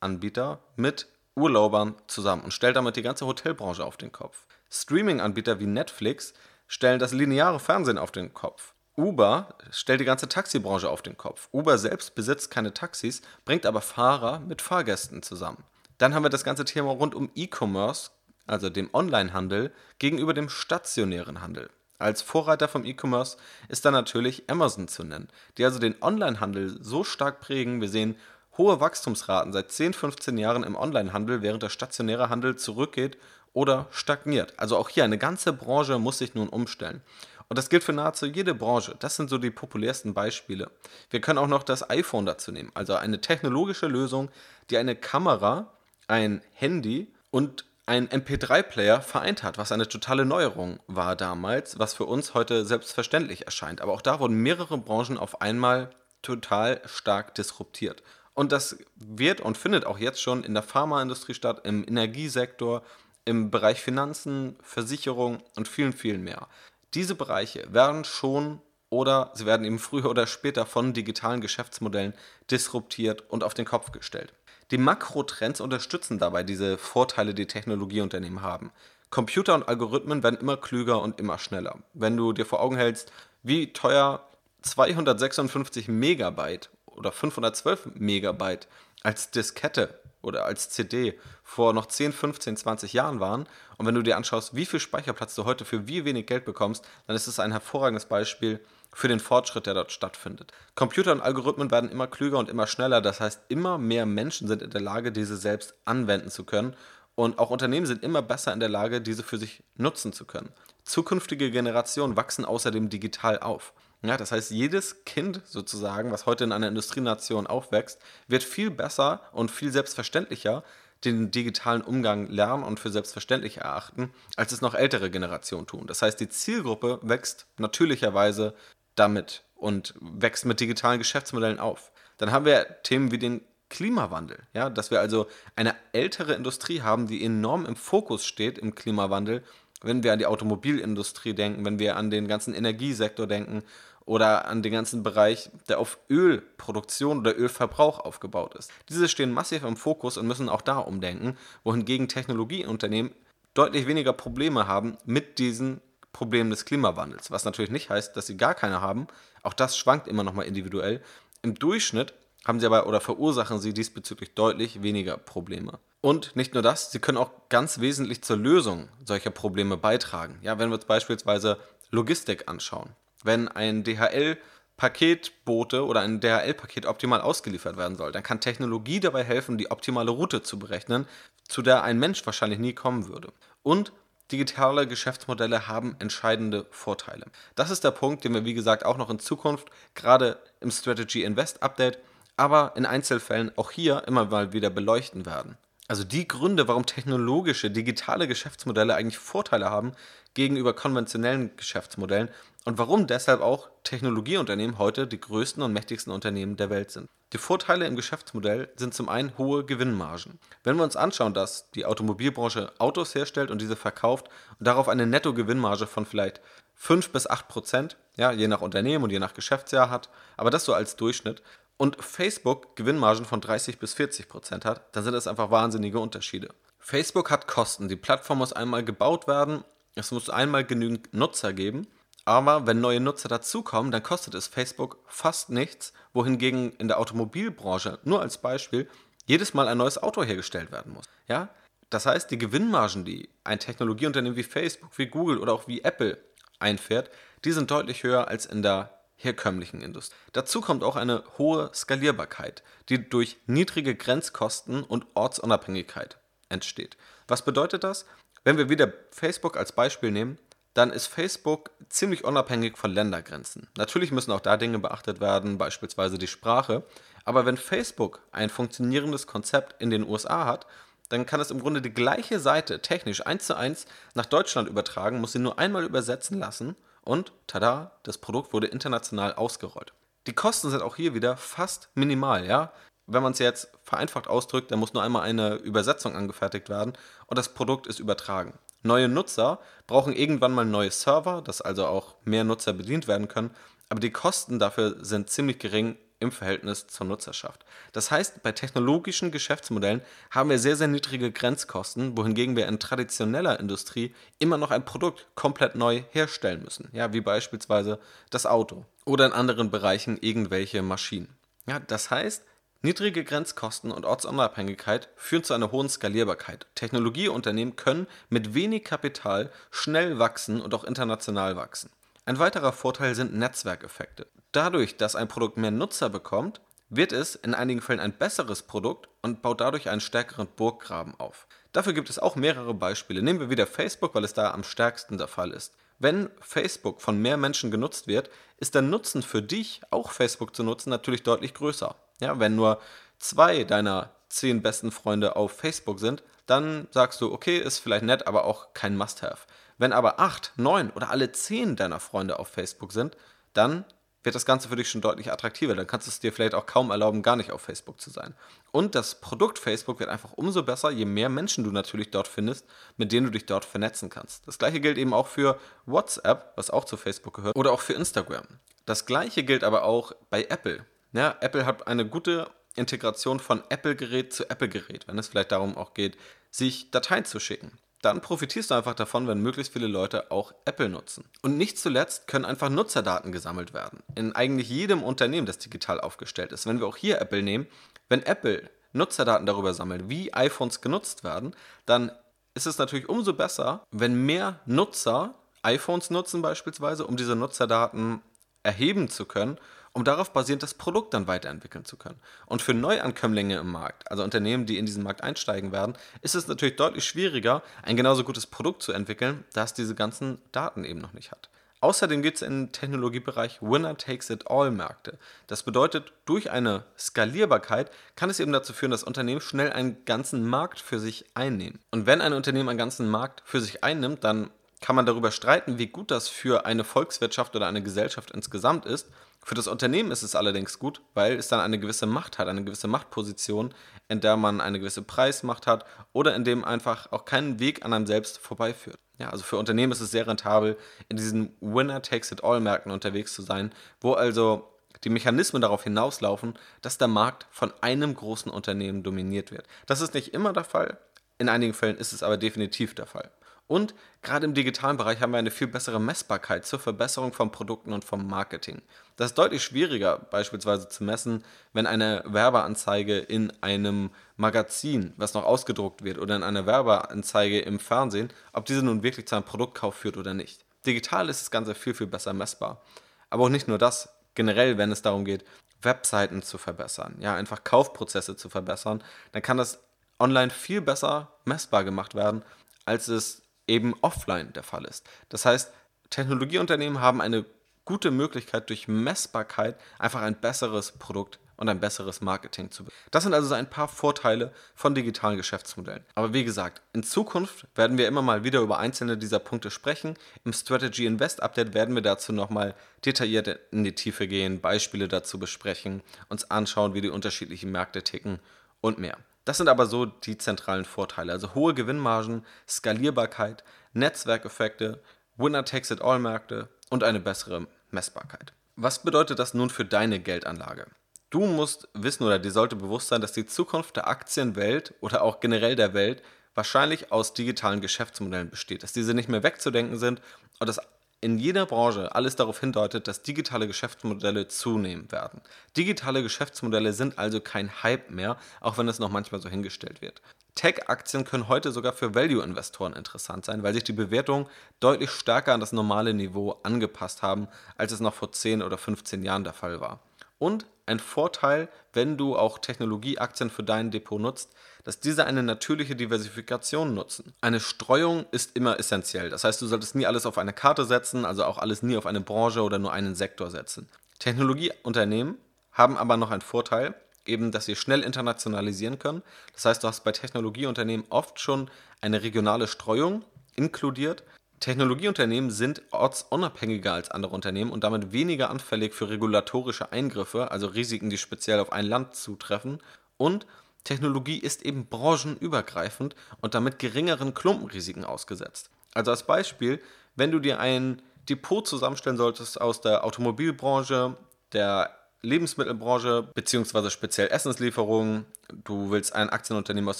Wohnungsanbieter 0.03 0.59
mit 0.75 1.07
Urlaubern 1.35 1.95
zusammen 2.07 2.43
und 2.43 2.51
stellt 2.51 2.75
damit 2.75 2.95
die 2.95 3.01
ganze 3.01 3.25
Hotelbranche 3.25 3.83
auf 3.85 3.97
den 3.97 4.11
Kopf. 4.11 4.45
Streaming-Anbieter 4.69 5.59
wie 5.59 5.65
Netflix 5.65 6.33
stellen 6.67 6.99
das 6.99 7.13
lineare 7.13 7.59
Fernsehen 7.59 7.97
auf 7.97 8.11
den 8.11 8.33
Kopf. 8.33 8.73
Uber 8.95 9.55
stellt 9.71 10.01
die 10.01 10.05
ganze 10.05 10.29
Taxibranche 10.29 10.89
auf 10.89 11.01
den 11.01 11.17
Kopf. 11.17 11.49
Uber 11.51 11.77
selbst 11.77 12.13
besitzt 12.13 12.51
keine 12.51 12.73
Taxis, 12.73 13.21
bringt 13.45 13.65
aber 13.65 13.81
Fahrer 13.81 14.39
mit 14.39 14.61
Fahrgästen 14.61 15.23
zusammen. 15.23 15.63
Dann 15.97 16.13
haben 16.13 16.23
wir 16.23 16.29
das 16.29 16.43
ganze 16.43 16.65
Thema 16.65 16.91
rund 16.91 17.15
um 17.15 17.31
E-Commerce, 17.33 18.11
also 18.45 18.69
dem 18.69 18.89
Onlinehandel, 18.93 19.71
gegenüber 19.97 20.33
dem 20.33 20.49
stationären 20.49 21.41
Handel. 21.41 21.69
Als 21.97 22.21
Vorreiter 22.21 22.67
vom 22.67 22.85
E-Commerce 22.85 23.37
ist 23.69 23.85
da 23.85 23.91
natürlich 23.91 24.49
Amazon 24.49 24.87
zu 24.87 25.03
nennen, 25.03 25.29
die 25.57 25.63
also 25.63 25.79
den 25.79 25.95
Onlinehandel 26.01 26.77
so 26.83 27.03
stark 27.03 27.39
prägen. 27.39 27.81
Wir 27.81 27.87
sehen 27.89 28.17
hohe 28.57 28.79
Wachstumsraten 28.79 29.53
seit 29.53 29.71
10, 29.71 29.93
15 29.93 30.37
Jahren 30.37 30.63
im 30.63 30.75
Onlinehandel, 30.75 31.41
während 31.41 31.63
der 31.63 31.69
stationäre 31.69 32.29
Handel 32.29 32.55
zurückgeht 32.55 33.17
oder 33.53 33.87
stagniert. 33.91 34.53
Also 34.57 34.77
auch 34.77 34.89
hier 34.89 35.03
eine 35.03 35.17
ganze 35.17 35.53
Branche 35.53 35.99
muss 35.99 36.17
sich 36.17 36.35
nun 36.35 36.49
umstellen. 36.49 37.01
Und 37.49 37.57
das 37.57 37.69
gilt 37.69 37.83
für 37.83 37.93
nahezu 37.93 38.25
jede 38.25 38.55
Branche. 38.55 38.95
Das 38.99 39.15
sind 39.15 39.29
so 39.29 39.37
die 39.37 39.51
populärsten 39.51 40.13
Beispiele. 40.13 40.71
Wir 41.09 41.21
können 41.21 41.39
auch 41.39 41.47
noch 41.47 41.63
das 41.63 41.89
iPhone 41.89 42.25
dazu 42.25 42.51
nehmen. 42.51 42.71
Also 42.73 42.95
eine 42.95 43.21
technologische 43.21 43.87
Lösung, 43.87 44.29
die 44.69 44.77
eine 44.77 44.95
Kamera, 44.95 45.71
ein 46.07 46.41
Handy 46.53 47.13
und 47.31 47.65
ein 47.85 48.07
MP3-Player 48.07 49.01
vereint 49.01 49.43
hat, 49.43 49.57
was 49.57 49.71
eine 49.71 49.87
totale 49.87 50.25
Neuerung 50.25 50.79
war 50.87 51.15
damals, 51.15 51.77
was 51.79 51.93
für 51.93 52.05
uns 52.05 52.33
heute 52.33 52.65
selbstverständlich 52.65 53.45
erscheint. 53.45 53.81
Aber 53.81 53.91
auch 53.91 54.01
da 54.01 54.19
wurden 54.19 54.35
mehrere 54.35 54.77
Branchen 54.77 55.17
auf 55.17 55.41
einmal 55.41 55.89
total 56.21 56.81
stark 56.85 57.35
disruptiert. 57.35 58.01
Und 58.33 58.51
das 58.51 58.77
wird 58.95 59.41
und 59.41 59.57
findet 59.57 59.85
auch 59.85 59.99
jetzt 59.99 60.21
schon 60.21 60.43
in 60.43 60.53
der 60.53 60.63
Pharmaindustrie 60.63 61.33
statt, 61.33 61.61
im 61.65 61.87
Energiesektor, 61.87 62.83
im 63.25 63.51
Bereich 63.51 63.81
Finanzen, 63.81 64.57
Versicherung 64.61 65.41
und 65.55 65.67
vielen, 65.67 65.93
vielen 65.93 66.23
mehr. 66.23 66.47
Diese 66.93 67.15
Bereiche 67.15 67.71
werden 67.71 68.03
schon 68.03 68.59
oder 68.89 69.31
sie 69.33 69.45
werden 69.45 69.65
eben 69.65 69.79
früher 69.79 70.09
oder 70.09 70.27
später 70.27 70.65
von 70.65 70.93
digitalen 70.93 71.41
Geschäftsmodellen 71.41 72.13
disruptiert 72.51 73.23
und 73.29 73.43
auf 73.43 73.53
den 73.53 73.65
Kopf 73.65 73.91
gestellt. 73.91 74.33
Die 74.71 74.77
Makrotrends 74.77 75.61
unterstützen 75.61 76.19
dabei 76.19 76.43
diese 76.43 76.77
Vorteile, 76.77 77.33
die 77.33 77.47
Technologieunternehmen 77.47 78.41
haben. 78.41 78.71
Computer 79.09 79.53
und 79.53 79.67
Algorithmen 79.67 80.23
werden 80.23 80.39
immer 80.39 80.57
klüger 80.57 81.01
und 81.01 81.19
immer 81.19 81.37
schneller. 81.37 81.79
Wenn 81.93 82.17
du 82.17 82.33
dir 82.33 82.45
vor 82.45 82.61
Augen 82.61 82.77
hältst, 82.77 83.11
wie 83.43 83.73
teuer 83.73 84.27
256 84.63 85.87
Megabyte 85.87 86.69
oder 86.95 87.11
512 87.11 87.91
Megabyte 87.95 88.67
als 89.03 89.31
Diskette 89.31 89.99
oder 90.21 90.45
als 90.45 90.69
CD 90.69 91.19
vor 91.43 91.73
noch 91.73 91.85
10, 91.85 92.13
15, 92.13 92.57
20 92.57 92.93
Jahren 92.93 93.19
waren. 93.19 93.45
Und 93.77 93.85
wenn 93.85 93.95
du 93.95 94.01
dir 94.01 94.17
anschaust, 94.17 94.55
wie 94.55 94.65
viel 94.65 94.79
Speicherplatz 94.79 95.35
du 95.35 95.45
heute 95.45 95.65
für 95.65 95.87
wie 95.87 96.05
wenig 96.05 96.25
Geld 96.25 96.45
bekommst, 96.45 96.87
dann 97.07 97.15
ist 97.15 97.27
es 97.27 97.39
ein 97.39 97.51
hervorragendes 97.51 98.05
Beispiel 98.05 98.59
für 98.93 99.07
den 99.07 99.19
Fortschritt, 99.19 99.65
der 99.65 99.73
dort 99.73 99.91
stattfindet. 99.91 100.53
Computer 100.75 101.11
und 101.11 101.21
Algorithmen 101.21 101.71
werden 101.71 101.91
immer 101.91 102.07
klüger 102.07 102.37
und 102.37 102.49
immer 102.49 102.67
schneller. 102.67 103.01
Das 103.01 103.19
heißt, 103.19 103.41
immer 103.49 103.77
mehr 103.77 104.05
Menschen 104.05 104.47
sind 104.47 104.61
in 104.61 104.69
der 104.69 104.81
Lage, 104.81 105.11
diese 105.11 105.35
selbst 105.35 105.75
anwenden 105.85 106.29
zu 106.29 106.45
können. 106.45 106.75
Und 107.15 107.37
auch 107.37 107.49
Unternehmen 107.49 107.85
sind 107.85 108.03
immer 108.03 108.21
besser 108.21 108.53
in 108.53 108.59
der 108.59 108.69
Lage, 108.69 109.01
diese 109.01 109.23
für 109.23 109.37
sich 109.37 109.63
nutzen 109.75 110.13
zu 110.13 110.25
können. 110.25 110.49
Zukünftige 110.83 111.51
Generationen 111.51 112.15
wachsen 112.15 112.45
außerdem 112.45 112.89
digital 112.89 113.39
auf. 113.39 113.73
Ja, 114.03 114.17
das 114.17 114.33
heißt, 114.33 114.51
jedes 114.51 115.05
Kind 115.05 115.41
sozusagen, 115.45 116.11
was 116.11 116.25
heute 116.25 116.43
in 116.43 116.51
einer 116.51 116.67
Industrienation 116.67 117.47
aufwächst, 117.47 117.99
wird 118.27 118.43
viel 118.43 118.69
besser 118.69 119.21
und 119.31 119.49
viel 119.49 119.71
selbstverständlicher 119.71 120.63
den 121.05 121.31
digitalen 121.31 121.81
Umgang 121.81 122.27
lernen 122.27 122.63
und 122.63 122.79
für 122.79 122.91
selbstverständlich 122.91 123.57
erachten, 123.57 124.13
als 124.35 124.51
es 124.51 124.61
noch 124.61 124.73
ältere 124.73 125.09
Generationen 125.09 125.67
tun. 125.67 125.87
Das 125.87 126.01
heißt, 126.01 126.19
die 126.19 126.29
Zielgruppe 126.29 126.99
wächst 127.01 127.47
natürlicherweise 127.57 128.53
damit 128.95 129.43
und 129.55 129.95
wächst 129.99 130.45
mit 130.45 130.59
digitalen 130.59 130.99
Geschäftsmodellen 130.99 131.59
auf. 131.59 131.91
Dann 132.17 132.31
haben 132.31 132.45
wir 132.45 132.81
Themen 132.83 133.11
wie 133.11 133.17
den 133.17 133.41
Klimawandel. 133.69 134.39
Ja, 134.53 134.69
dass 134.69 134.91
wir 134.91 134.99
also 134.99 135.27
eine 135.55 135.75
ältere 135.93 136.33
Industrie 136.33 136.81
haben, 136.81 137.07
die 137.07 137.23
enorm 137.23 137.65
im 137.65 137.75
Fokus 137.75 138.25
steht 138.25 138.57
im 138.57 138.75
Klimawandel, 138.75 139.43
wenn 139.81 140.03
wir 140.03 140.13
an 140.13 140.19
die 140.19 140.25
Automobilindustrie 140.25 141.33
denken, 141.33 141.65
wenn 141.65 141.79
wir 141.79 141.97
an 141.97 142.09
den 142.09 142.27
ganzen 142.27 142.53
Energiesektor 142.53 143.27
denken 143.27 143.63
oder 144.05 144.45
an 144.45 144.61
den 144.61 144.71
ganzen 144.71 145.03
Bereich, 145.03 145.49
der 145.69 145.79
auf 145.79 145.99
Ölproduktion 146.09 147.19
oder 147.19 147.37
Ölverbrauch 147.37 147.99
aufgebaut 147.99 148.55
ist. 148.55 148.71
Diese 148.89 149.07
stehen 149.07 149.31
massiv 149.31 149.63
im 149.63 149.77
Fokus 149.77 150.17
und 150.17 150.27
müssen 150.27 150.49
auch 150.49 150.61
da 150.61 150.77
umdenken, 150.79 151.37
wohingegen 151.63 152.07
Technologieunternehmen 152.07 153.11
deutlich 153.53 153.87
weniger 153.87 154.13
Probleme 154.13 154.67
haben 154.67 154.97
mit 155.05 155.39
diesen 155.39 155.81
Problemen 156.11 156.49
des 156.49 156.65
Klimawandels. 156.65 157.31
Was 157.31 157.45
natürlich 157.45 157.71
nicht 157.71 157.89
heißt, 157.89 158.15
dass 158.15 158.27
sie 158.27 158.37
gar 158.37 158.53
keine 158.53 158.81
haben. 158.81 159.07
Auch 159.41 159.53
das 159.53 159.77
schwankt 159.77 160.07
immer 160.07 160.23
noch 160.23 160.33
mal 160.33 160.43
individuell. 160.43 161.01
Im 161.41 161.55
Durchschnitt 161.55 162.13
haben 162.45 162.59
sie 162.59 162.65
aber 162.65 162.87
oder 162.87 163.01
verursachen 163.01 163.59
sie 163.59 163.73
diesbezüglich 163.73 164.33
deutlich 164.33 164.83
weniger 164.83 165.17
Probleme. 165.17 165.79
Und 166.01 166.35
nicht 166.35 166.53
nur 166.53 166.61
das, 166.61 166.91
sie 166.91 166.99
können 166.99 167.17
auch 167.17 167.31
ganz 167.49 167.79
wesentlich 167.79 168.23
zur 168.23 168.37
Lösung 168.37 168.89
solcher 169.05 169.29
Probleme 169.29 169.77
beitragen. 169.77 170.37
Ja, 170.41 170.59
wenn 170.59 170.69
wir 170.69 170.75
uns 170.75 170.85
beispielsweise 170.85 171.57
Logistik 171.91 172.49
anschauen. 172.49 172.89
Wenn 173.23 173.47
ein 173.47 173.83
DHL 173.83 174.37
Paketbote 174.77 175.85
oder 175.85 176.01
ein 176.01 176.19
DHL-Paket 176.19 176.85
optimal 176.87 177.21
ausgeliefert 177.21 177.77
werden 177.77 177.95
soll, 177.95 178.11
dann 178.11 178.23
kann 178.23 178.39
Technologie 178.39 178.99
dabei 178.99 179.23
helfen, 179.23 179.57
die 179.57 179.69
optimale 179.71 180.11
Route 180.11 180.41
zu 180.41 180.57
berechnen, 180.57 181.07
zu 181.47 181.61
der 181.61 181.83
ein 181.83 181.99
Mensch 181.99 182.25
wahrscheinlich 182.25 182.59
nie 182.59 182.73
kommen 182.73 183.07
würde. 183.07 183.31
Und 183.61 183.93
digitale 184.31 184.87
Geschäftsmodelle 184.87 185.67
haben 185.67 185.95
entscheidende 185.99 186.65
Vorteile. 186.71 187.27
Das 187.55 187.69
ist 187.69 187.83
der 187.83 187.91
Punkt, 187.91 188.23
den 188.23 188.33
wir 188.33 188.45
wie 188.45 188.55
gesagt 188.55 188.83
auch 188.85 188.97
noch 188.97 189.09
in 189.09 189.19
Zukunft 189.19 189.69
gerade 189.93 190.39
im 190.59 190.71
Strategy 190.71 191.23
Invest 191.23 191.61
Update, 191.61 191.99
aber 192.35 192.73
in 192.75 192.85
Einzelfällen 192.85 193.51
auch 193.57 193.69
hier 193.69 194.03
immer 194.07 194.25
mal 194.25 194.53
wieder 194.53 194.71
beleuchten 194.71 195.25
werden. 195.25 195.57
Also 195.87 196.03
die 196.03 196.27
Gründe, 196.27 196.67
warum 196.67 196.85
technologische, 196.85 197.69
digitale 197.69 198.27
Geschäftsmodelle 198.27 198.95
eigentlich 198.95 199.17
Vorteile 199.17 199.69
haben 199.69 199.91
gegenüber 200.33 200.73
konventionellen 200.73 201.55
Geschäftsmodellen 201.57 202.29
und 202.65 202.77
warum 202.77 203.07
deshalb 203.07 203.41
auch 203.41 203.69
Technologieunternehmen 203.83 204.77
heute 204.77 205.05
die 205.05 205.19
größten 205.19 205.61
und 205.61 205.73
mächtigsten 205.73 206.13
Unternehmen 206.13 206.55
der 206.55 206.69
Welt 206.69 206.91
sind. 206.91 207.09
Die 207.33 207.37
Vorteile 207.37 207.85
im 207.85 207.95
Geschäftsmodell 207.95 208.69
sind 208.75 208.93
zum 208.93 209.09
einen 209.09 209.37
hohe 209.37 209.65
Gewinnmargen. 209.65 210.39
Wenn 210.63 210.77
wir 210.77 210.83
uns 210.83 210.95
anschauen, 210.95 211.33
dass 211.33 211.69
die 211.71 211.85
Automobilbranche 211.85 212.71
Autos 212.77 213.15
herstellt 213.15 213.51
und 213.51 213.59
diese 213.59 213.75
verkauft 213.75 214.29
und 214.59 214.67
darauf 214.67 214.87
eine 214.87 215.07
Nettogewinnmarge 215.07 215.87
von 215.87 216.05
vielleicht 216.05 216.41
5 216.75 217.09
bis 217.09 217.27
8 217.27 217.47
Prozent, 217.47 217.97
ja, 218.15 218.31
je 218.31 218.47
nach 218.47 218.61
Unternehmen 218.61 219.03
und 219.03 219.09
je 219.09 219.19
nach 219.19 219.33
Geschäftsjahr 219.33 219.89
hat, 219.89 220.09
aber 220.37 220.51
das 220.51 220.65
so 220.65 220.73
als 220.73 220.95
Durchschnitt, 220.95 221.41
und 221.77 222.01
Facebook 222.01 222.75
Gewinnmargen 222.75 223.25
von 223.25 223.41
30 223.41 223.79
bis 223.79 223.95
40 223.95 224.29
Prozent 224.29 224.63
hat, 224.63 224.95
dann 224.95 225.03
sind 225.03 225.13
das 225.13 225.27
einfach 225.27 225.49
wahnsinnige 225.49 225.99
Unterschiede. 225.99 226.49
Facebook 226.77 227.31
hat 227.31 227.47
Kosten. 227.47 227.89
Die 227.89 227.95
Plattform 227.95 228.37
muss 228.37 228.53
einmal 228.53 228.83
gebaut 228.83 229.27
werden, 229.27 229.63
es 229.95 230.11
muss 230.11 230.29
einmal 230.29 230.63
genügend 230.63 231.13
Nutzer 231.13 231.51
geben 231.51 231.87
aber 232.25 232.67
wenn 232.67 232.79
neue 232.79 232.99
Nutzer 232.99 233.27
dazukommen, 233.27 233.91
dann 233.91 234.03
kostet 234.03 234.33
es 234.33 234.47
Facebook 234.47 234.97
fast 235.07 235.49
nichts, 235.49 235.93
wohingegen 236.13 236.71
in 236.73 236.87
der 236.87 236.99
Automobilbranche, 236.99 237.99
nur 238.03 238.21
als 238.21 238.37
Beispiel, 238.37 238.89
jedes 239.25 239.53
Mal 239.53 239.67
ein 239.67 239.77
neues 239.77 240.01
Auto 240.01 240.23
hergestellt 240.23 240.71
werden 240.71 240.93
muss. 240.93 241.05
Ja? 241.27 241.49
Das 241.89 242.05
heißt, 242.05 242.31
die 242.31 242.37
Gewinnmargen, 242.37 243.05
die 243.05 243.29
ein 243.43 243.59
Technologieunternehmen 243.59 244.37
wie 244.37 244.43
Facebook, 244.43 244.97
wie 244.97 245.07
Google 245.07 245.37
oder 245.37 245.53
auch 245.53 245.67
wie 245.67 245.81
Apple 245.81 246.17
einfährt, 246.59 247.09
die 247.45 247.51
sind 247.51 247.69
deutlich 247.71 248.03
höher 248.03 248.27
als 248.27 248.45
in 248.45 248.61
der 248.61 248.99
herkömmlichen 249.15 249.81
Industrie. 249.81 250.15
Dazu 250.31 250.61
kommt 250.61 250.83
auch 250.83 250.95
eine 250.95 251.23
hohe 251.37 251.71
Skalierbarkeit, 251.73 252.63
die 252.89 253.09
durch 253.09 253.37
niedrige 253.45 253.95
Grenzkosten 253.95 254.83
und 254.83 255.05
Ortsunabhängigkeit 255.13 256.17
entsteht. 256.49 256.97
Was 257.27 257.45
bedeutet 257.45 257.83
das? 257.83 258.05
Wenn 258.43 258.57
wir 258.57 258.69
wieder 258.69 258.91
Facebook 259.11 259.55
als 259.55 259.71
Beispiel 259.71 260.11
nehmen, 260.11 260.37
dann 260.73 260.91
ist 260.91 261.07
Facebook 261.07 261.71
ziemlich 261.89 262.23
unabhängig 262.23 262.77
von 262.77 262.91
Ländergrenzen. 262.91 263.67
Natürlich 263.77 264.11
müssen 264.11 264.31
auch 264.31 264.39
da 264.39 264.57
Dinge 264.57 264.79
beachtet 264.79 265.19
werden, 265.21 265.57
beispielsweise 265.57 266.17
die 266.17 266.27
Sprache. 266.27 266.83
Aber 267.25 267.45
wenn 267.45 267.57
Facebook 267.57 268.21
ein 268.31 268.49
funktionierendes 268.49 269.27
Konzept 269.27 269.81
in 269.81 269.89
den 269.89 270.07
USA 270.07 270.45
hat, 270.45 270.65
dann 271.09 271.25
kann 271.25 271.39
es 271.39 271.51
im 271.51 271.59
Grunde 271.59 271.81
die 271.81 271.93
gleiche 271.93 272.39
Seite 272.39 272.81
technisch 272.81 273.25
eins 273.25 273.45
zu 273.45 273.55
eins 273.55 273.85
nach 274.15 274.25
Deutschland 274.25 274.67
übertragen, 274.67 275.21
muss 275.21 275.33
sie 275.33 275.39
nur 275.39 275.59
einmal 275.59 275.83
übersetzen 275.83 276.39
lassen 276.39 276.75
und 277.03 277.33
tada, 277.45 277.91
das 278.03 278.17
Produkt 278.17 278.53
wurde 278.53 278.67
international 278.67 279.33
ausgerollt. 279.33 279.93
Die 280.25 280.33
Kosten 280.33 280.71
sind 280.71 280.81
auch 280.81 280.95
hier 280.95 281.13
wieder 281.13 281.37
fast 281.37 281.89
minimal, 281.93 282.45
ja. 282.45 282.71
Wenn 283.05 283.21
man 283.21 283.33
es 283.33 283.39
jetzt 283.39 283.69
vereinfacht 283.83 284.27
ausdrückt, 284.27 284.71
dann 284.71 284.79
muss 284.79 284.93
nur 284.93 285.03
einmal 285.03 285.23
eine 285.23 285.55
Übersetzung 285.55 286.15
angefertigt 286.15 286.69
werden 286.69 286.93
und 287.27 287.37
das 287.37 287.49
Produkt 287.49 287.85
ist 287.85 287.99
übertragen. 287.99 288.57
Neue 288.83 289.07
Nutzer 289.07 289.59
brauchen 289.87 290.13
irgendwann 290.13 290.53
mal 290.53 290.65
neue 290.65 290.91
Server, 290.91 291.41
dass 291.41 291.61
also 291.61 291.87
auch 291.87 292.15
mehr 292.25 292.43
Nutzer 292.43 292.73
bedient 292.73 293.07
werden 293.07 293.27
können, 293.27 293.51
aber 293.89 293.99
die 293.99 294.11
Kosten 294.11 294.59
dafür 294.59 295.03
sind 295.03 295.29
ziemlich 295.29 295.59
gering 295.59 295.97
im 296.19 296.31
Verhältnis 296.31 296.87
zur 296.87 297.05
Nutzerschaft. 297.05 297.65
Das 297.91 298.09
heißt, 298.09 298.43
bei 298.43 298.51
technologischen 298.51 299.31
Geschäftsmodellen 299.31 300.01
haben 300.31 300.49
wir 300.49 300.57
sehr, 300.57 300.75
sehr 300.75 300.87
niedrige 300.87 301.31
Grenzkosten, 301.31 302.17
wohingegen 302.17 302.55
wir 302.55 302.67
in 302.67 302.79
traditioneller 302.79 303.59
Industrie 303.59 304.15
immer 304.39 304.57
noch 304.57 304.71
ein 304.71 304.85
Produkt 304.85 305.27
komplett 305.35 305.75
neu 305.75 306.03
herstellen 306.11 306.63
müssen. 306.63 306.89
Ja, 306.93 307.13
wie 307.13 307.21
beispielsweise 307.21 307.99
das 308.29 308.45
Auto 308.45 308.85
oder 309.05 309.25
in 309.25 309.33
anderen 309.33 309.69
Bereichen 309.69 310.17
irgendwelche 310.21 310.81
Maschinen. 310.81 311.29
Ja, 311.67 311.79
das 311.79 312.09
heißt, 312.09 312.43
Niedrige 312.85 313.23
Grenzkosten 313.23 313.91
und 313.91 314.03
Ortsunabhängigkeit 314.03 315.07
führen 315.15 315.45
zu 315.45 315.53
einer 315.53 315.71
hohen 315.71 315.87
Skalierbarkeit. 315.87 316.67
Technologieunternehmen 316.75 317.77
können 317.77 318.07
mit 318.29 318.55
wenig 318.55 318.83
Kapital 318.83 319.51
schnell 319.71 320.19
wachsen 320.19 320.59
und 320.59 320.73
auch 320.73 320.83
international 320.83 321.55
wachsen. 321.55 321.91
Ein 322.25 322.39
weiterer 322.39 322.73
Vorteil 322.73 323.15
sind 323.15 323.33
Netzwerkeffekte. 323.33 324.27
Dadurch, 324.51 324.97
dass 324.97 325.15
ein 325.15 325.29
Produkt 325.29 325.55
mehr 325.55 325.71
Nutzer 325.71 326.09
bekommt, 326.09 326.59
wird 326.89 327.13
es 327.13 327.35
in 327.35 327.53
einigen 327.53 327.79
Fällen 327.79 328.01
ein 328.01 328.17
besseres 328.17 328.63
Produkt 328.63 329.07
und 329.21 329.41
baut 329.41 329.61
dadurch 329.61 329.89
einen 329.89 330.01
stärkeren 330.01 330.47
Burggraben 330.47 331.17
auf. 331.17 331.47
Dafür 331.71 331.93
gibt 331.93 332.09
es 332.09 332.19
auch 332.19 332.35
mehrere 332.35 332.73
Beispiele. 332.73 333.21
Nehmen 333.21 333.39
wir 333.39 333.49
wieder 333.49 333.65
Facebook, 333.65 334.13
weil 334.13 334.25
es 334.25 334.33
da 334.33 334.51
am 334.51 334.65
stärksten 334.65 335.17
der 335.17 335.29
Fall 335.29 335.51
ist. 335.51 335.73
Wenn 335.99 336.29
Facebook 336.41 337.01
von 337.01 337.17
mehr 337.21 337.37
Menschen 337.37 337.71
genutzt 337.71 338.07
wird, 338.07 338.29
ist 338.57 338.75
der 338.75 338.81
Nutzen 338.81 339.23
für 339.23 339.41
dich, 339.41 339.79
auch 339.89 340.11
Facebook 340.11 340.53
zu 340.53 340.63
nutzen, 340.63 340.89
natürlich 340.89 341.23
deutlich 341.23 341.53
größer. 341.53 341.95
Ja, 342.19 342.39
wenn 342.39 342.55
nur 342.55 342.79
zwei 343.19 343.63
deiner 343.63 344.11
zehn 344.29 344.61
besten 344.61 344.91
Freunde 344.91 345.35
auf 345.35 345.51
Facebook 345.51 345.99
sind, 345.99 346.23
dann 346.45 346.87
sagst 346.91 347.21
du, 347.21 347.31
okay, 347.31 347.57
ist 347.57 347.79
vielleicht 347.79 348.03
nett, 348.03 348.27
aber 348.27 348.45
auch 348.45 348.73
kein 348.73 348.97
Must-Have. 348.97 349.47
Wenn 349.77 349.93
aber 349.93 350.19
acht, 350.19 350.53
neun 350.55 350.89
oder 350.91 351.09
alle 351.09 351.31
zehn 351.31 351.75
deiner 351.75 351.99
Freunde 351.99 352.39
auf 352.39 352.47
Facebook 352.47 352.91
sind, 352.91 353.15
dann 353.53 353.85
wird 354.23 354.35
das 354.35 354.45
Ganze 354.45 354.69
für 354.69 354.75
dich 354.75 354.89
schon 354.89 355.01
deutlich 355.01 355.31
attraktiver. 355.31 355.75
Dann 355.75 355.87
kannst 355.87 356.07
du 356.07 356.09
es 356.09 356.19
dir 356.19 356.31
vielleicht 356.31 356.55
auch 356.55 356.65
kaum 356.65 356.91
erlauben, 356.91 357.21
gar 357.21 357.35
nicht 357.35 357.51
auf 357.51 357.61
Facebook 357.61 357.99
zu 357.99 358.09
sein. 358.09 358.33
Und 358.71 358.95
das 358.95 359.19
Produkt 359.19 359.59
Facebook 359.59 359.99
wird 359.99 360.09
einfach 360.09 360.33
umso 360.33 360.63
besser, 360.63 360.91
je 360.91 361.05
mehr 361.05 361.29
Menschen 361.29 361.63
du 361.63 361.71
natürlich 361.71 362.11
dort 362.11 362.27
findest, 362.27 362.65
mit 362.97 363.11
denen 363.11 363.27
du 363.27 363.31
dich 363.31 363.45
dort 363.45 363.65
vernetzen 363.65 364.09
kannst. 364.09 364.47
Das 364.47 364.57
gleiche 364.57 364.79
gilt 364.79 364.97
eben 364.97 365.13
auch 365.13 365.27
für 365.27 365.59
WhatsApp, 365.85 366.53
was 366.55 366.69
auch 366.69 366.85
zu 366.85 366.97
Facebook 366.97 367.35
gehört, 367.35 367.55
oder 367.55 367.71
auch 367.71 367.81
für 367.81 367.93
Instagram. 367.93 368.45
Das 368.85 369.05
gleiche 369.05 369.43
gilt 369.43 369.63
aber 369.63 369.83
auch 369.83 370.13
bei 370.29 370.45
Apple. 370.45 370.85
Ja, 371.13 371.37
Apple 371.41 371.65
hat 371.65 371.87
eine 371.87 372.07
gute 372.07 372.49
Integration 372.75 373.39
von 373.39 373.63
Apple-Gerät 373.69 374.33
zu 374.33 374.49
Apple-Gerät, 374.49 375.07
wenn 375.07 375.19
es 375.19 375.27
vielleicht 375.27 375.51
darum 375.51 375.77
auch 375.77 375.93
geht, 375.93 376.17
sich 376.49 376.89
Dateien 376.89 377.23
zu 377.23 377.39
schicken. 377.39 377.71
Dann 378.01 378.19
profitierst 378.19 378.71
du 378.71 378.75
einfach 378.75 378.95
davon, 378.95 379.27
wenn 379.27 379.39
möglichst 379.39 379.71
viele 379.71 379.87
Leute 379.87 380.31
auch 380.31 380.53
Apple 380.65 380.89
nutzen. 380.89 381.23
Und 381.41 381.57
nicht 381.57 381.77
zuletzt 381.77 382.27
können 382.27 382.43
einfach 382.43 382.69
Nutzerdaten 382.69 383.31
gesammelt 383.31 383.73
werden. 383.73 384.03
In 384.15 384.35
eigentlich 384.35 384.69
jedem 384.69 385.03
Unternehmen, 385.03 385.45
das 385.45 385.59
digital 385.59 386.01
aufgestellt 386.01 386.51
ist. 386.51 386.65
Wenn 386.65 386.79
wir 386.79 386.87
auch 386.87 386.97
hier 386.97 387.21
Apple 387.21 387.43
nehmen, 387.43 387.67
wenn 388.09 388.23
Apple 388.23 388.69
Nutzerdaten 388.91 389.45
darüber 389.45 389.73
sammelt, 389.73 390.09
wie 390.09 390.33
iPhones 390.33 390.81
genutzt 390.81 391.23
werden, 391.23 391.55
dann 391.85 392.11
ist 392.55 392.67
es 392.67 392.77
natürlich 392.77 393.07
umso 393.07 393.33
besser, 393.33 393.85
wenn 393.91 394.25
mehr 394.25 394.59
Nutzer 394.65 395.35
iPhones 395.61 396.09
nutzen 396.09 396.41
beispielsweise, 396.41 397.07
um 397.07 397.15
diese 397.15 397.35
Nutzerdaten 397.35 398.21
erheben 398.63 399.09
zu 399.09 399.25
können 399.25 399.57
um 399.93 400.03
darauf 400.03 400.33
basierend 400.33 400.63
das 400.63 400.73
Produkt 400.73 401.13
dann 401.13 401.27
weiterentwickeln 401.27 401.85
zu 401.85 401.97
können. 401.97 402.19
Und 402.45 402.61
für 402.61 402.73
Neuankömmlinge 402.73 403.57
im 403.57 403.71
Markt, 403.71 404.09
also 404.11 404.23
Unternehmen, 404.23 404.65
die 404.65 404.77
in 404.77 404.85
diesen 404.85 405.03
Markt 405.03 405.23
einsteigen 405.23 405.71
werden, 405.71 405.95
ist 406.21 406.35
es 406.35 406.47
natürlich 406.47 406.75
deutlich 406.75 407.05
schwieriger, 407.05 407.61
ein 407.83 407.95
genauso 407.95 408.23
gutes 408.23 408.47
Produkt 408.47 408.83
zu 408.83 408.91
entwickeln, 408.91 409.45
das 409.53 409.73
diese 409.73 409.95
ganzen 409.95 410.39
Daten 410.51 410.83
eben 410.83 410.99
noch 410.99 411.13
nicht 411.13 411.31
hat. 411.31 411.49
Außerdem 411.83 412.21
gibt 412.21 412.37
es 412.37 412.43
im 412.43 412.71
Technologiebereich 412.71 413.61
Winner 413.61 413.97
Takes 413.97 414.29
It 414.29 414.49
All 414.49 414.71
Märkte. 414.71 415.19
Das 415.47 415.63
bedeutet, 415.63 416.13
durch 416.23 416.49
eine 416.49 416.85
Skalierbarkeit 416.97 417.91
kann 418.15 418.29
es 418.29 418.39
eben 418.39 418.53
dazu 418.53 418.71
führen, 418.71 418.91
dass 418.91 419.03
Unternehmen 419.03 419.41
schnell 419.41 419.69
einen 419.73 420.05
ganzen 420.05 420.47
Markt 420.47 420.79
für 420.79 420.97
sich 420.97 421.25
einnehmen. 421.33 421.79
Und 421.91 422.05
wenn 422.05 422.21
ein 422.21 422.31
Unternehmen 422.31 422.69
einen 422.69 422.77
ganzen 422.77 423.09
Markt 423.09 423.43
für 423.43 423.59
sich 423.59 423.83
einnimmt, 423.83 424.23
dann 424.23 424.49
kann 424.79 424.95
man 424.95 425.05
darüber 425.05 425.31
streiten, 425.31 425.77
wie 425.77 425.87
gut 425.87 426.09
das 426.09 426.29
für 426.29 426.65
eine 426.65 426.85
Volkswirtschaft 426.85 427.53
oder 427.53 427.67
eine 427.67 427.83
Gesellschaft 427.83 428.31
insgesamt 428.31 428.85
ist. 428.85 429.09
Für 429.43 429.55
das 429.55 429.67
Unternehmen 429.67 430.11
ist 430.11 430.23
es 430.23 430.35
allerdings 430.35 430.79
gut, 430.79 431.01
weil 431.13 431.35
es 431.35 431.49
dann 431.49 431.59
eine 431.59 431.79
gewisse 431.79 432.05
Macht 432.05 432.39
hat, 432.39 432.47
eine 432.47 432.63
gewisse 432.63 432.87
Machtposition, 432.87 433.73
in 434.07 434.21
der 434.21 434.37
man 434.37 434.61
eine 434.61 434.79
gewisse 434.79 435.01
Preismacht 435.01 435.67
hat 435.67 435.85
oder 436.13 436.33
in 436.35 436.45
dem 436.45 436.63
einfach 436.63 437.11
auch 437.11 437.25
keinen 437.25 437.59
Weg 437.59 437.83
an 437.83 437.93
einem 437.93 438.07
selbst 438.07 438.37
vorbeiführt. 438.37 438.97
Ja, 439.19 439.29
also 439.29 439.43
für 439.43 439.57
Unternehmen 439.57 439.91
ist 439.91 440.01
es 440.01 440.11
sehr 440.11 440.27
rentabel, 440.27 440.77
in 441.09 441.17
diesen 441.17 441.55
Winner-Takes-it-all-Märkten 441.59 442.91
unterwegs 442.91 443.33
zu 443.33 443.41
sein, 443.41 443.73
wo 444.01 444.13
also 444.13 444.69
die 445.03 445.09
Mechanismen 445.09 445.61
darauf 445.61 445.83
hinauslaufen, 445.83 446.57
dass 446.81 446.97
der 446.97 447.09
Markt 447.09 447.45
von 447.51 447.73
einem 447.81 448.15
großen 448.15 448.51
Unternehmen 448.51 449.03
dominiert 449.03 449.51
wird. 449.51 449.67
Das 449.85 450.01
ist 450.01 450.13
nicht 450.13 450.33
immer 450.33 450.53
der 450.53 450.63
Fall, 450.63 450.97
in 451.37 451.49
einigen 451.49 451.73
Fällen 451.73 451.97
ist 451.97 452.13
es 452.13 452.23
aber 452.23 452.37
definitiv 452.37 452.95
der 452.95 453.05
Fall. 453.05 453.29
Und 453.67 453.95
gerade 454.21 454.45
im 454.45 454.53
digitalen 454.53 454.97
Bereich 454.97 455.21
haben 455.21 455.31
wir 455.31 455.37
eine 455.37 455.51
viel 455.51 455.67
bessere 455.67 455.99
Messbarkeit 455.99 456.65
zur 456.65 456.79
Verbesserung 456.79 457.33
von 457.33 457.51
Produkten 457.51 457.93
und 457.93 458.03
vom 458.03 458.27
Marketing. 458.27 458.81
Das 459.15 459.31
ist 459.31 459.37
deutlich 459.37 459.63
schwieriger 459.63 460.19
beispielsweise 460.31 460.89
zu 460.89 461.03
messen, 461.03 461.43
wenn 461.71 461.87
eine 461.87 462.23
Werbeanzeige 462.25 463.17
in 463.19 463.53
einem 463.61 464.11
Magazin, 464.35 465.13
was 465.17 465.33
noch 465.33 465.45
ausgedruckt 465.45 466.03
wird, 466.03 466.17
oder 466.17 466.35
in 466.35 466.43
einer 466.43 466.65
Werbeanzeige 466.65 467.61
im 467.61 467.79
Fernsehen, 467.79 468.29
ob 468.51 468.65
diese 468.65 468.83
nun 468.83 469.01
wirklich 469.01 469.27
zu 469.27 469.35
einem 469.35 469.45
Produktkauf 469.45 469.95
führt 469.95 470.17
oder 470.17 470.33
nicht. 470.33 470.65
Digital 470.85 471.29
ist 471.29 471.41
das 471.41 471.51
Ganze 471.51 471.73
viel, 471.73 471.93
viel 471.93 472.07
besser 472.07 472.33
messbar. 472.33 472.81
Aber 473.29 473.45
auch 473.45 473.49
nicht 473.49 473.67
nur 473.67 473.77
das, 473.77 474.09
generell, 474.35 474.77
wenn 474.77 474.91
es 474.91 475.01
darum 475.01 475.23
geht, 475.23 475.45
Webseiten 475.81 476.41
zu 476.41 476.57
verbessern, 476.57 477.15
ja, 477.19 477.35
einfach 477.35 477.63
Kaufprozesse 477.63 478.35
zu 478.35 478.49
verbessern, 478.49 479.03
dann 479.31 479.41
kann 479.41 479.57
das 479.57 479.79
online 480.19 480.49
viel 480.49 480.81
besser 480.81 481.31
messbar 481.45 481.83
gemacht 481.83 482.15
werden, 482.15 482.43
als 482.85 483.07
es 483.07 483.42
eben 483.67 483.93
offline 484.01 484.53
der 484.53 484.63
Fall 484.63 484.85
ist. 484.85 485.07
Das 485.29 485.45
heißt, 485.45 485.71
Technologieunternehmen 486.09 486.99
haben 486.99 487.21
eine 487.21 487.45
gute 487.85 488.11
Möglichkeit, 488.11 488.69
durch 488.69 488.87
Messbarkeit 488.87 489.77
einfach 489.99 490.21
ein 490.21 490.39
besseres 490.39 490.93
Produkt 490.93 491.39
und 491.57 491.69
ein 491.69 491.79
besseres 491.79 492.21
Marketing 492.21 492.71
zu 492.71 492.83
bekommen. 492.83 492.99
Das 493.11 493.23
sind 493.23 493.33
also 493.33 493.47
so 493.47 493.55
ein 493.55 493.69
paar 493.69 493.87
Vorteile 493.87 494.51
von 494.75 494.95
digitalen 494.95 495.37
Geschäftsmodellen. 495.37 496.03
Aber 496.15 496.33
wie 496.33 496.43
gesagt, 496.43 496.81
in 496.93 497.03
Zukunft 497.03 497.67
werden 497.75 497.97
wir 497.97 498.07
immer 498.07 498.21
mal 498.21 498.43
wieder 498.43 498.61
über 498.61 498.79
einzelne 498.79 499.17
dieser 499.17 499.39
Punkte 499.39 499.69
sprechen. 499.71 500.15
Im 500.45 500.53
Strategy 500.53 501.05
Invest 501.05 501.43
Update 501.43 501.73
werden 501.73 501.95
wir 501.95 502.01
dazu 502.01 502.33
nochmal 502.33 502.75
detailliert 503.05 503.59
in 503.71 503.83
die 503.83 503.95
Tiefe 503.95 504.27
gehen, 504.27 504.61
Beispiele 504.61 505.07
dazu 505.07 505.39
besprechen, 505.39 506.01
uns 506.29 506.49
anschauen, 506.49 506.93
wie 506.93 507.01
die 507.01 507.09
unterschiedlichen 507.09 507.71
Märkte 507.71 508.03
ticken 508.03 508.39
und 508.81 508.97
mehr. 508.97 509.17
Das 509.45 509.57
sind 509.57 509.67
aber 509.67 509.85
so 509.85 510.05
die 510.05 510.37
zentralen 510.37 510.85
Vorteile, 510.85 511.33
also 511.33 511.53
hohe 511.53 511.73
Gewinnmargen, 511.73 512.45
Skalierbarkeit, 512.67 513.63
Netzwerkeffekte, 513.93 515.01
Winner-Takes-it-all-Märkte 515.37 516.69
und 516.89 517.03
eine 517.03 517.19
bessere 517.19 517.67
Messbarkeit. 517.91 518.53
Was 518.75 519.03
bedeutet 519.03 519.39
das 519.39 519.53
nun 519.53 519.69
für 519.69 519.85
deine 519.85 520.19
Geldanlage? 520.19 520.87
Du 521.29 521.45
musst 521.45 521.89
wissen 521.93 522.23
oder 522.23 522.39
dir 522.39 522.51
sollte 522.51 522.75
bewusst 522.75 523.07
sein, 523.07 523.21
dass 523.21 523.33
die 523.33 523.45
Zukunft 523.45 523.95
der 523.95 524.07
Aktienwelt 524.07 524.93
oder 525.01 525.23
auch 525.23 525.39
generell 525.39 525.75
der 525.75 525.93
Welt 525.93 526.21
wahrscheinlich 526.55 527.11
aus 527.11 527.33
digitalen 527.33 527.81
Geschäftsmodellen 527.81 528.49
besteht, 528.49 528.83
dass 528.83 528.93
diese 528.93 529.13
nicht 529.13 529.29
mehr 529.29 529.43
wegzudenken 529.43 529.97
sind 529.97 530.21
und 530.59 530.67
dass 530.67 530.79
in 531.23 531.37
jeder 531.37 531.65
Branche 531.65 532.13
alles 532.13 532.35
darauf 532.35 532.59
hindeutet, 532.59 533.07
dass 533.07 533.21
digitale 533.21 533.65
Geschäftsmodelle 533.65 534.49
zunehmen 534.49 535.09
werden. 535.09 535.39
Digitale 535.77 536.21
Geschäftsmodelle 536.21 536.91
sind 536.91 537.17
also 537.17 537.39
kein 537.39 537.81
Hype 537.81 538.11
mehr, 538.11 538.35
auch 538.59 538.77
wenn 538.77 538.89
es 538.89 538.99
noch 538.99 539.09
manchmal 539.09 539.39
so 539.39 539.47
hingestellt 539.47 540.01
wird. 540.01 540.21
Tech-Aktien 540.55 541.23
können 541.23 541.47
heute 541.47 541.71
sogar 541.71 541.93
für 541.93 542.13
Value-Investoren 542.13 542.91
interessant 542.91 543.45
sein, 543.45 543.63
weil 543.63 543.73
sich 543.73 543.85
die 543.85 543.93
Bewertungen 543.93 544.47
deutlich 544.81 545.11
stärker 545.11 545.53
an 545.53 545.61
das 545.61 545.71
normale 545.71 546.13
Niveau 546.13 546.59
angepasst 546.63 547.21
haben, 547.21 547.47
als 547.77 547.93
es 547.93 548.01
noch 548.01 548.13
vor 548.13 548.33
10 548.33 548.61
oder 548.61 548.77
15 548.77 549.23
Jahren 549.23 549.45
der 549.45 549.53
Fall 549.53 549.79
war. 549.79 550.01
Und 550.39 550.65
ein 550.85 550.99
Vorteil, 550.99 551.69
wenn 551.93 552.17
du 552.17 552.35
auch 552.35 552.59
Technologieaktien 552.59 553.49
für 553.49 553.63
dein 553.63 553.91
Depot 553.91 554.19
nutzt, 554.19 554.53
dass 554.83 554.99
diese 554.99 555.25
eine 555.25 555.43
natürliche 555.43 555.95
Diversifikation 555.95 556.93
nutzen. 556.93 557.33
Eine 557.41 557.59
Streuung 557.59 558.25
ist 558.31 558.55
immer 558.55 558.79
essentiell. 558.79 559.29
Das 559.29 559.43
heißt, 559.43 559.61
du 559.61 559.67
solltest 559.67 559.95
nie 559.95 560.05
alles 560.05 560.25
auf 560.25 560.37
eine 560.37 560.53
Karte 560.53 560.85
setzen, 560.85 561.25
also 561.25 561.45
auch 561.45 561.57
alles 561.57 561.83
nie 561.83 561.97
auf 561.97 562.05
eine 562.05 562.21
Branche 562.21 562.61
oder 562.61 562.79
nur 562.79 562.91
einen 562.91 563.15
Sektor 563.15 563.49
setzen. 563.49 563.87
Technologieunternehmen 564.19 565.37
haben 565.71 565.97
aber 565.97 566.17
noch 566.17 566.31
einen 566.31 566.41
Vorteil, 566.41 566.95
eben, 567.25 567.51
dass 567.51 567.65
sie 567.65 567.75
schnell 567.75 568.01
internationalisieren 568.01 568.99
können. 568.99 569.23
Das 569.53 569.65
heißt, 569.65 569.83
du 569.83 569.87
hast 569.87 570.03
bei 570.03 570.11
Technologieunternehmen 570.11 571.05
oft 571.09 571.39
schon 571.39 571.69
eine 572.01 572.21
regionale 572.23 572.67
Streuung 572.67 573.23
inkludiert. 573.55 574.23
Technologieunternehmen 574.59 575.51
sind 575.51 575.81
ortsunabhängiger 575.91 576.93
als 576.93 577.11
andere 577.11 577.33
Unternehmen 577.33 577.71
und 577.71 577.83
damit 577.83 578.11
weniger 578.11 578.49
anfällig 578.49 578.93
für 578.93 579.09
regulatorische 579.09 579.91
Eingriffe, 579.91 580.51
also 580.51 580.67
Risiken, 580.67 581.09
die 581.09 581.17
speziell 581.17 581.59
auf 581.59 581.71
ein 581.71 581.85
Land 581.85 582.15
zutreffen. 582.15 582.79
Und 583.17 583.45
Technologie 583.83 584.37
ist 584.37 584.63
eben 584.63 584.85
branchenübergreifend 584.85 586.15
und 586.41 586.53
damit 586.53 586.79
geringeren 586.79 587.33
Klumpenrisiken 587.33 588.05
ausgesetzt. 588.05 588.69
Also 588.93 589.11
als 589.11 589.23
Beispiel, 589.23 589.81
wenn 590.15 590.31
du 590.31 590.39
dir 590.39 590.59
ein 590.59 591.01
Depot 591.29 591.67
zusammenstellen 591.67 592.17
solltest 592.17 592.59
aus 592.59 592.81
der 592.81 593.03
Automobilbranche, 593.03 594.15
der 594.51 594.95
Lebensmittelbranche 595.21 596.27
beziehungsweise 596.33 596.91
speziell 596.91 597.29
Essenslieferungen, 597.29 598.25
du 598.65 598.91
willst 598.91 599.15
ein 599.15 599.29
Aktienunternehmen 599.29 599.89
aus 599.89 599.99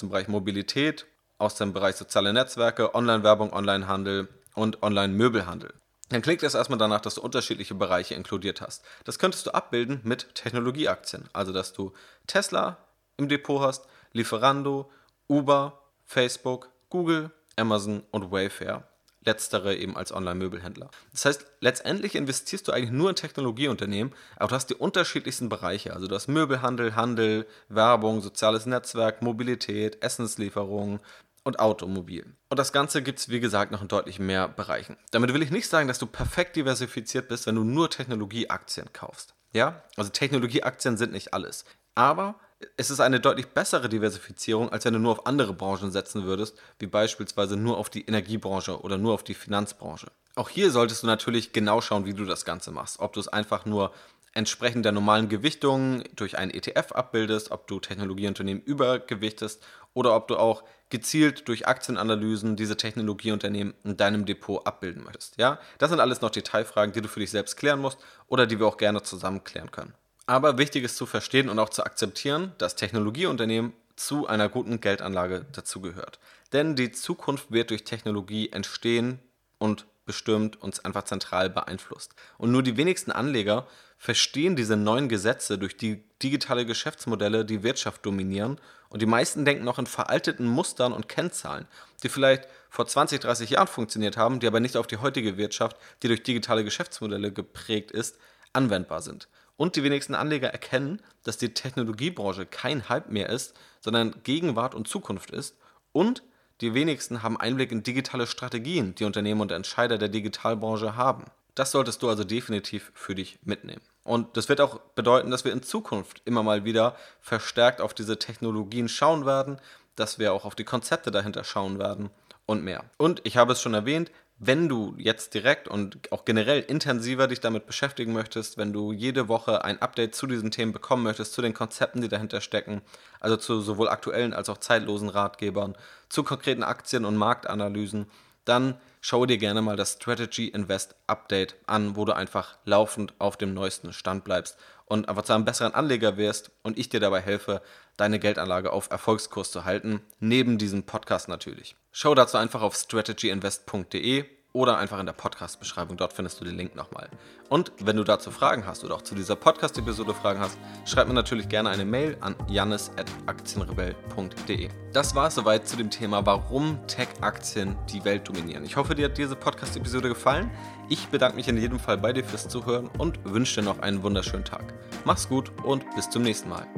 dem 0.00 0.10
Bereich 0.10 0.28
Mobilität, 0.28 1.06
aus 1.38 1.54
dem 1.54 1.72
Bereich 1.72 1.96
soziale 1.96 2.32
Netzwerke, 2.32 2.94
Online-Werbung, 2.94 3.52
Online-Handel 3.52 4.28
und 4.54 4.82
Online-Möbelhandel. 4.82 5.72
Dann 6.10 6.22
klingt 6.22 6.42
es 6.42 6.54
erstmal 6.54 6.78
danach, 6.78 7.00
dass 7.00 7.14
du 7.14 7.22
unterschiedliche 7.22 7.74
Bereiche 7.74 8.14
inkludiert 8.14 8.60
hast. 8.60 8.84
Das 9.04 9.18
könntest 9.18 9.46
du 9.46 9.54
abbilden 9.54 10.00
mit 10.04 10.34
Technologieaktien, 10.34 11.28
also 11.32 11.52
dass 11.52 11.72
du 11.72 11.92
Tesla, 12.26 12.76
im 13.16 13.28
Depot 13.28 13.60
hast, 13.60 13.86
Lieferando, 14.12 14.90
Uber, 15.28 15.80
Facebook, 16.04 16.70
Google, 16.90 17.30
Amazon 17.56 18.02
und 18.10 18.30
Wayfair. 18.30 18.88
Letztere 19.26 19.74
eben 19.74 19.96
als 19.96 20.12
Online-Möbelhändler. 20.12 20.90
Das 21.12 21.24
heißt, 21.24 21.46
letztendlich 21.60 22.14
investierst 22.14 22.68
du 22.68 22.72
eigentlich 22.72 22.90
nur 22.90 23.08
in 23.08 23.16
Technologieunternehmen, 23.16 24.12
aber 24.36 24.48
du 24.48 24.54
hast 24.54 24.68
die 24.68 24.74
unterschiedlichsten 24.74 25.48
Bereiche. 25.48 25.94
Also 25.94 26.08
du 26.08 26.14
hast 26.14 26.28
Möbelhandel, 26.28 26.94
Handel, 26.94 27.46
Werbung, 27.70 28.20
soziales 28.20 28.66
Netzwerk, 28.66 29.22
Mobilität, 29.22 30.02
Essenslieferung 30.02 31.00
und 31.42 31.58
Automobil. 31.58 32.26
Und 32.50 32.58
das 32.58 32.72
Ganze 32.72 33.02
gibt 33.02 33.18
es, 33.18 33.30
wie 33.30 33.40
gesagt, 33.40 33.72
noch 33.72 33.80
in 33.80 33.88
deutlich 33.88 34.18
mehr 34.18 34.46
Bereichen. 34.46 34.96
Damit 35.10 35.32
will 35.32 35.42
ich 35.42 35.50
nicht 35.50 35.68
sagen, 35.68 35.88
dass 35.88 35.98
du 35.98 36.06
perfekt 36.06 36.56
diversifiziert 36.56 37.28
bist, 37.28 37.46
wenn 37.46 37.54
du 37.54 37.64
nur 37.64 37.88
Technologieaktien 37.88 38.92
kaufst. 38.92 39.34
Ja, 39.52 39.84
also 39.96 40.10
Technologieaktien 40.10 40.96
sind 40.96 41.12
nicht 41.12 41.32
alles. 41.32 41.64
Aber 41.94 42.34
es 42.76 42.90
ist 42.90 43.00
eine 43.00 43.20
deutlich 43.20 43.48
bessere 43.48 43.88
Diversifizierung, 43.88 44.70
als 44.70 44.84
wenn 44.84 44.94
du 44.94 45.00
nur 45.00 45.12
auf 45.12 45.26
andere 45.26 45.52
Branchen 45.52 45.90
setzen 45.90 46.24
würdest, 46.24 46.56
wie 46.78 46.86
beispielsweise 46.86 47.56
nur 47.56 47.78
auf 47.78 47.90
die 47.90 48.06
Energiebranche 48.06 48.80
oder 48.80 48.98
nur 48.98 49.14
auf 49.14 49.24
die 49.24 49.34
Finanzbranche. 49.34 50.08
Auch 50.36 50.48
hier 50.48 50.70
solltest 50.70 51.02
du 51.02 51.06
natürlich 51.06 51.52
genau 51.52 51.80
schauen, 51.80 52.06
wie 52.06 52.14
du 52.14 52.24
das 52.24 52.44
Ganze 52.44 52.70
machst. 52.70 52.98
Ob 52.98 53.12
du 53.12 53.20
es 53.20 53.28
einfach 53.28 53.66
nur 53.66 53.92
entsprechend 54.34 54.84
der 54.84 54.92
normalen 54.92 55.28
Gewichtung 55.28 56.02
durch 56.16 56.36
einen 56.36 56.50
ETF 56.50 56.92
abbildest, 56.92 57.52
ob 57.52 57.68
du 57.68 57.78
Technologieunternehmen 57.78 58.62
übergewichtest 58.62 59.62
oder 59.94 60.14
ob 60.16 60.26
du 60.28 60.36
auch 60.36 60.64
gezielt 60.90 61.48
durch 61.48 61.66
Aktienanalysen 61.66 62.56
diese 62.56 62.76
Technologieunternehmen 62.76 63.74
in 63.84 63.96
deinem 63.96 64.26
Depot 64.26 64.66
abbilden 64.66 65.04
möchtest. 65.04 65.38
Ja, 65.38 65.60
das 65.78 65.90
sind 65.90 66.00
alles 66.00 66.20
noch 66.20 66.30
Detailfragen, 66.30 66.92
die 66.92 67.00
du 67.00 67.08
für 67.08 67.20
dich 67.20 67.30
selbst 67.30 67.56
klären 67.56 67.80
musst 67.80 67.98
oder 68.26 68.46
die 68.46 68.58
wir 68.58 68.66
auch 68.66 68.76
gerne 68.76 69.02
zusammen 69.02 69.44
klären 69.44 69.70
können. 69.70 69.94
Aber 70.26 70.58
wichtig 70.58 70.84
ist 70.84 70.96
zu 70.96 71.06
verstehen 71.06 71.48
und 71.48 71.58
auch 71.58 71.68
zu 71.68 71.84
akzeptieren, 71.84 72.52
dass 72.58 72.76
Technologieunternehmen 72.76 73.72
zu 73.96 74.26
einer 74.26 74.48
guten 74.48 74.80
Geldanlage 74.80 75.46
dazugehört. 75.52 76.18
Denn 76.52 76.76
die 76.76 76.92
Zukunft 76.92 77.50
wird 77.50 77.70
durch 77.70 77.84
Technologie 77.84 78.50
entstehen 78.50 79.18
und 79.58 79.86
bestimmt 80.06 80.60
uns 80.62 80.84
einfach 80.84 81.04
zentral 81.04 81.50
beeinflusst. 81.50 82.14
Und 82.38 82.52
nur 82.52 82.62
die 82.62 82.76
wenigsten 82.76 83.12
Anleger 83.12 83.66
verstehen 83.96 84.56
diese 84.56 84.76
neuen 84.76 85.08
Gesetze 85.08 85.58
durch 85.58 85.76
die 85.76 86.04
digitale 86.22 86.66
Geschäftsmodelle, 86.66 87.44
die 87.44 87.62
Wirtschaft 87.62 88.04
dominieren. 88.04 88.58
Und 88.88 89.02
die 89.02 89.06
meisten 89.06 89.44
denken 89.44 89.64
noch 89.64 89.78
in 89.78 89.86
veralteten 89.86 90.46
Mustern 90.46 90.92
und 90.92 91.08
Kennzahlen, 91.08 91.66
die 92.02 92.08
vielleicht 92.08 92.48
vor 92.68 92.86
20, 92.86 93.20
30 93.20 93.50
Jahren 93.50 93.66
funktioniert 93.66 94.16
haben, 94.16 94.40
die 94.40 94.46
aber 94.46 94.60
nicht 94.60 94.76
auf 94.76 94.86
die 94.86 94.98
heutige 94.98 95.36
Wirtschaft, 95.36 95.76
die 96.02 96.08
durch 96.08 96.22
digitale 96.22 96.64
Geschäftsmodelle 96.64 97.32
geprägt 97.32 97.90
ist, 97.90 98.18
anwendbar 98.52 99.02
sind. 99.02 99.28
Und 99.56 99.76
die 99.76 99.84
wenigsten 99.84 100.14
Anleger 100.14 100.48
erkennen, 100.48 101.00
dass 101.22 101.38
die 101.38 101.54
Technologiebranche 101.54 102.46
kein 102.46 102.88
Hype 102.88 103.10
mehr 103.10 103.28
ist, 103.28 103.54
sondern 103.80 104.22
Gegenwart 104.24 104.74
und 104.74 104.88
Zukunft 104.88 105.30
ist. 105.30 105.56
Und 105.92 106.22
die 106.60 106.74
wenigsten 106.74 107.22
haben 107.22 107.38
Einblick 107.38 107.72
in 107.72 107.82
digitale 107.82 108.26
Strategien, 108.26 108.94
die 108.94 109.04
Unternehmen 109.04 109.40
und 109.40 109.52
Entscheider 109.52 109.98
der 109.98 110.08
Digitalbranche 110.08 110.96
haben. 110.96 111.24
Das 111.54 111.70
solltest 111.70 112.02
du 112.02 112.08
also 112.08 112.24
definitiv 112.24 112.90
für 112.94 113.14
dich 113.14 113.38
mitnehmen. 113.44 113.82
Und 114.02 114.36
das 114.36 114.48
wird 114.48 114.60
auch 114.60 114.80
bedeuten, 114.94 115.30
dass 115.30 115.44
wir 115.44 115.52
in 115.52 115.62
Zukunft 115.62 116.20
immer 116.24 116.42
mal 116.42 116.64
wieder 116.64 116.96
verstärkt 117.20 117.80
auf 117.80 117.94
diese 117.94 118.18
Technologien 118.18 118.88
schauen 118.88 119.24
werden, 119.24 119.60
dass 119.96 120.18
wir 120.18 120.32
auch 120.32 120.44
auf 120.44 120.54
die 120.54 120.64
Konzepte 120.64 121.10
dahinter 121.10 121.44
schauen 121.44 121.78
werden 121.78 122.10
und 122.46 122.64
mehr. 122.64 122.84
Und 122.98 123.20
ich 123.24 123.36
habe 123.36 123.52
es 123.52 123.62
schon 123.62 123.74
erwähnt, 123.74 124.10
Wenn 124.46 124.68
du 124.68 124.94
jetzt 124.98 125.32
direkt 125.32 125.68
und 125.68 126.12
auch 126.12 126.26
generell 126.26 126.60
intensiver 126.60 127.28
dich 127.28 127.40
damit 127.40 127.64
beschäftigen 127.64 128.12
möchtest, 128.12 128.58
wenn 128.58 128.74
du 128.74 128.92
jede 128.92 129.26
Woche 129.28 129.64
ein 129.64 129.80
Update 129.80 130.14
zu 130.14 130.26
diesen 130.26 130.50
Themen 130.50 130.72
bekommen 130.72 131.02
möchtest, 131.02 131.32
zu 131.32 131.40
den 131.40 131.54
Konzepten, 131.54 132.02
die 132.02 132.08
dahinter 132.08 132.42
stecken, 132.42 132.82
also 133.20 133.38
zu 133.38 133.62
sowohl 133.62 133.88
aktuellen 133.88 134.34
als 134.34 134.50
auch 134.50 134.58
zeitlosen 134.58 135.08
Ratgebern, 135.08 135.76
zu 136.10 136.24
konkreten 136.24 136.62
Aktien- 136.62 137.06
und 137.06 137.16
Marktanalysen, 137.16 138.04
dann 138.44 138.78
schau 139.00 139.26
dir 139.26 139.38
gerne 139.38 139.62
mal 139.62 139.76
das 139.76 139.94
Strategy 139.94 140.48
Invest 140.48 140.94
Update 141.06 141.56
an, 141.66 141.96
wo 141.96 142.04
du 142.04 142.14
einfach 142.14 142.56
laufend 142.64 143.14
auf 143.18 143.36
dem 143.36 143.54
neuesten 143.54 143.92
Stand 143.92 144.24
bleibst 144.24 144.56
und 144.86 145.08
einfach 145.08 145.22
zu 145.22 145.32
einem 145.32 145.44
besseren 145.44 145.74
Anleger 145.74 146.16
wirst 146.16 146.50
und 146.62 146.78
ich 146.78 146.88
dir 146.88 147.00
dabei 147.00 147.20
helfe, 147.20 147.62
deine 147.96 148.18
Geldanlage 148.18 148.72
auf 148.72 148.90
Erfolgskurs 148.90 149.50
zu 149.50 149.64
halten, 149.64 150.00
neben 150.20 150.58
diesem 150.58 150.84
Podcast 150.84 151.28
natürlich. 151.28 151.76
Schau 151.92 152.14
dazu 152.14 152.36
einfach 152.36 152.62
auf 152.62 152.74
strategyinvest.de 152.76 154.24
oder 154.54 154.78
einfach 154.78 154.98
in 155.00 155.06
der 155.06 155.12
Podcast-Beschreibung. 155.12 155.96
Dort 155.96 156.12
findest 156.12 156.40
du 156.40 156.44
den 156.44 156.56
Link 156.56 156.76
nochmal. 156.76 157.08
Und 157.48 157.72
wenn 157.80 157.96
du 157.96 158.04
dazu 158.04 158.30
Fragen 158.30 158.64
hast 158.66 158.84
oder 158.84 158.94
auch 158.94 159.02
zu 159.02 159.16
dieser 159.16 159.34
Podcast-Episode 159.34 160.14
Fragen 160.14 160.38
hast, 160.38 160.56
schreib 160.86 161.08
mir 161.08 161.14
natürlich 161.14 161.48
gerne 161.48 161.70
eine 161.70 161.84
Mail 161.84 162.16
an 162.20 162.36
jannis.aktienrebell.de. 162.48 164.68
Das 164.92 165.16
war 165.16 165.26
es 165.26 165.34
soweit 165.34 165.66
zu 165.66 165.76
dem 165.76 165.90
Thema, 165.90 166.24
warum 166.24 166.78
Tech-Aktien 166.86 167.76
die 167.92 168.04
Welt 168.04 168.28
dominieren. 168.28 168.64
Ich 168.64 168.76
hoffe, 168.76 168.94
dir 168.94 169.06
hat 169.06 169.18
diese 169.18 169.34
Podcast-Episode 169.34 170.08
gefallen. 170.08 170.52
Ich 170.88 171.08
bedanke 171.08 171.34
mich 171.36 171.48
in 171.48 171.58
jedem 171.58 171.80
Fall 171.80 171.98
bei 171.98 172.12
dir 172.12 172.24
fürs 172.24 172.46
Zuhören 172.46 172.88
und 172.96 173.18
wünsche 173.24 173.60
dir 173.60 173.66
noch 173.66 173.80
einen 173.80 174.04
wunderschönen 174.04 174.44
Tag. 174.44 174.72
Mach's 175.04 175.28
gut 175.28 175.50
und 175.64 175.84
bis 175.96 176.08
zum 176.08 176.22
nächsten 176.22 176.48
Mal. 176.48 176.68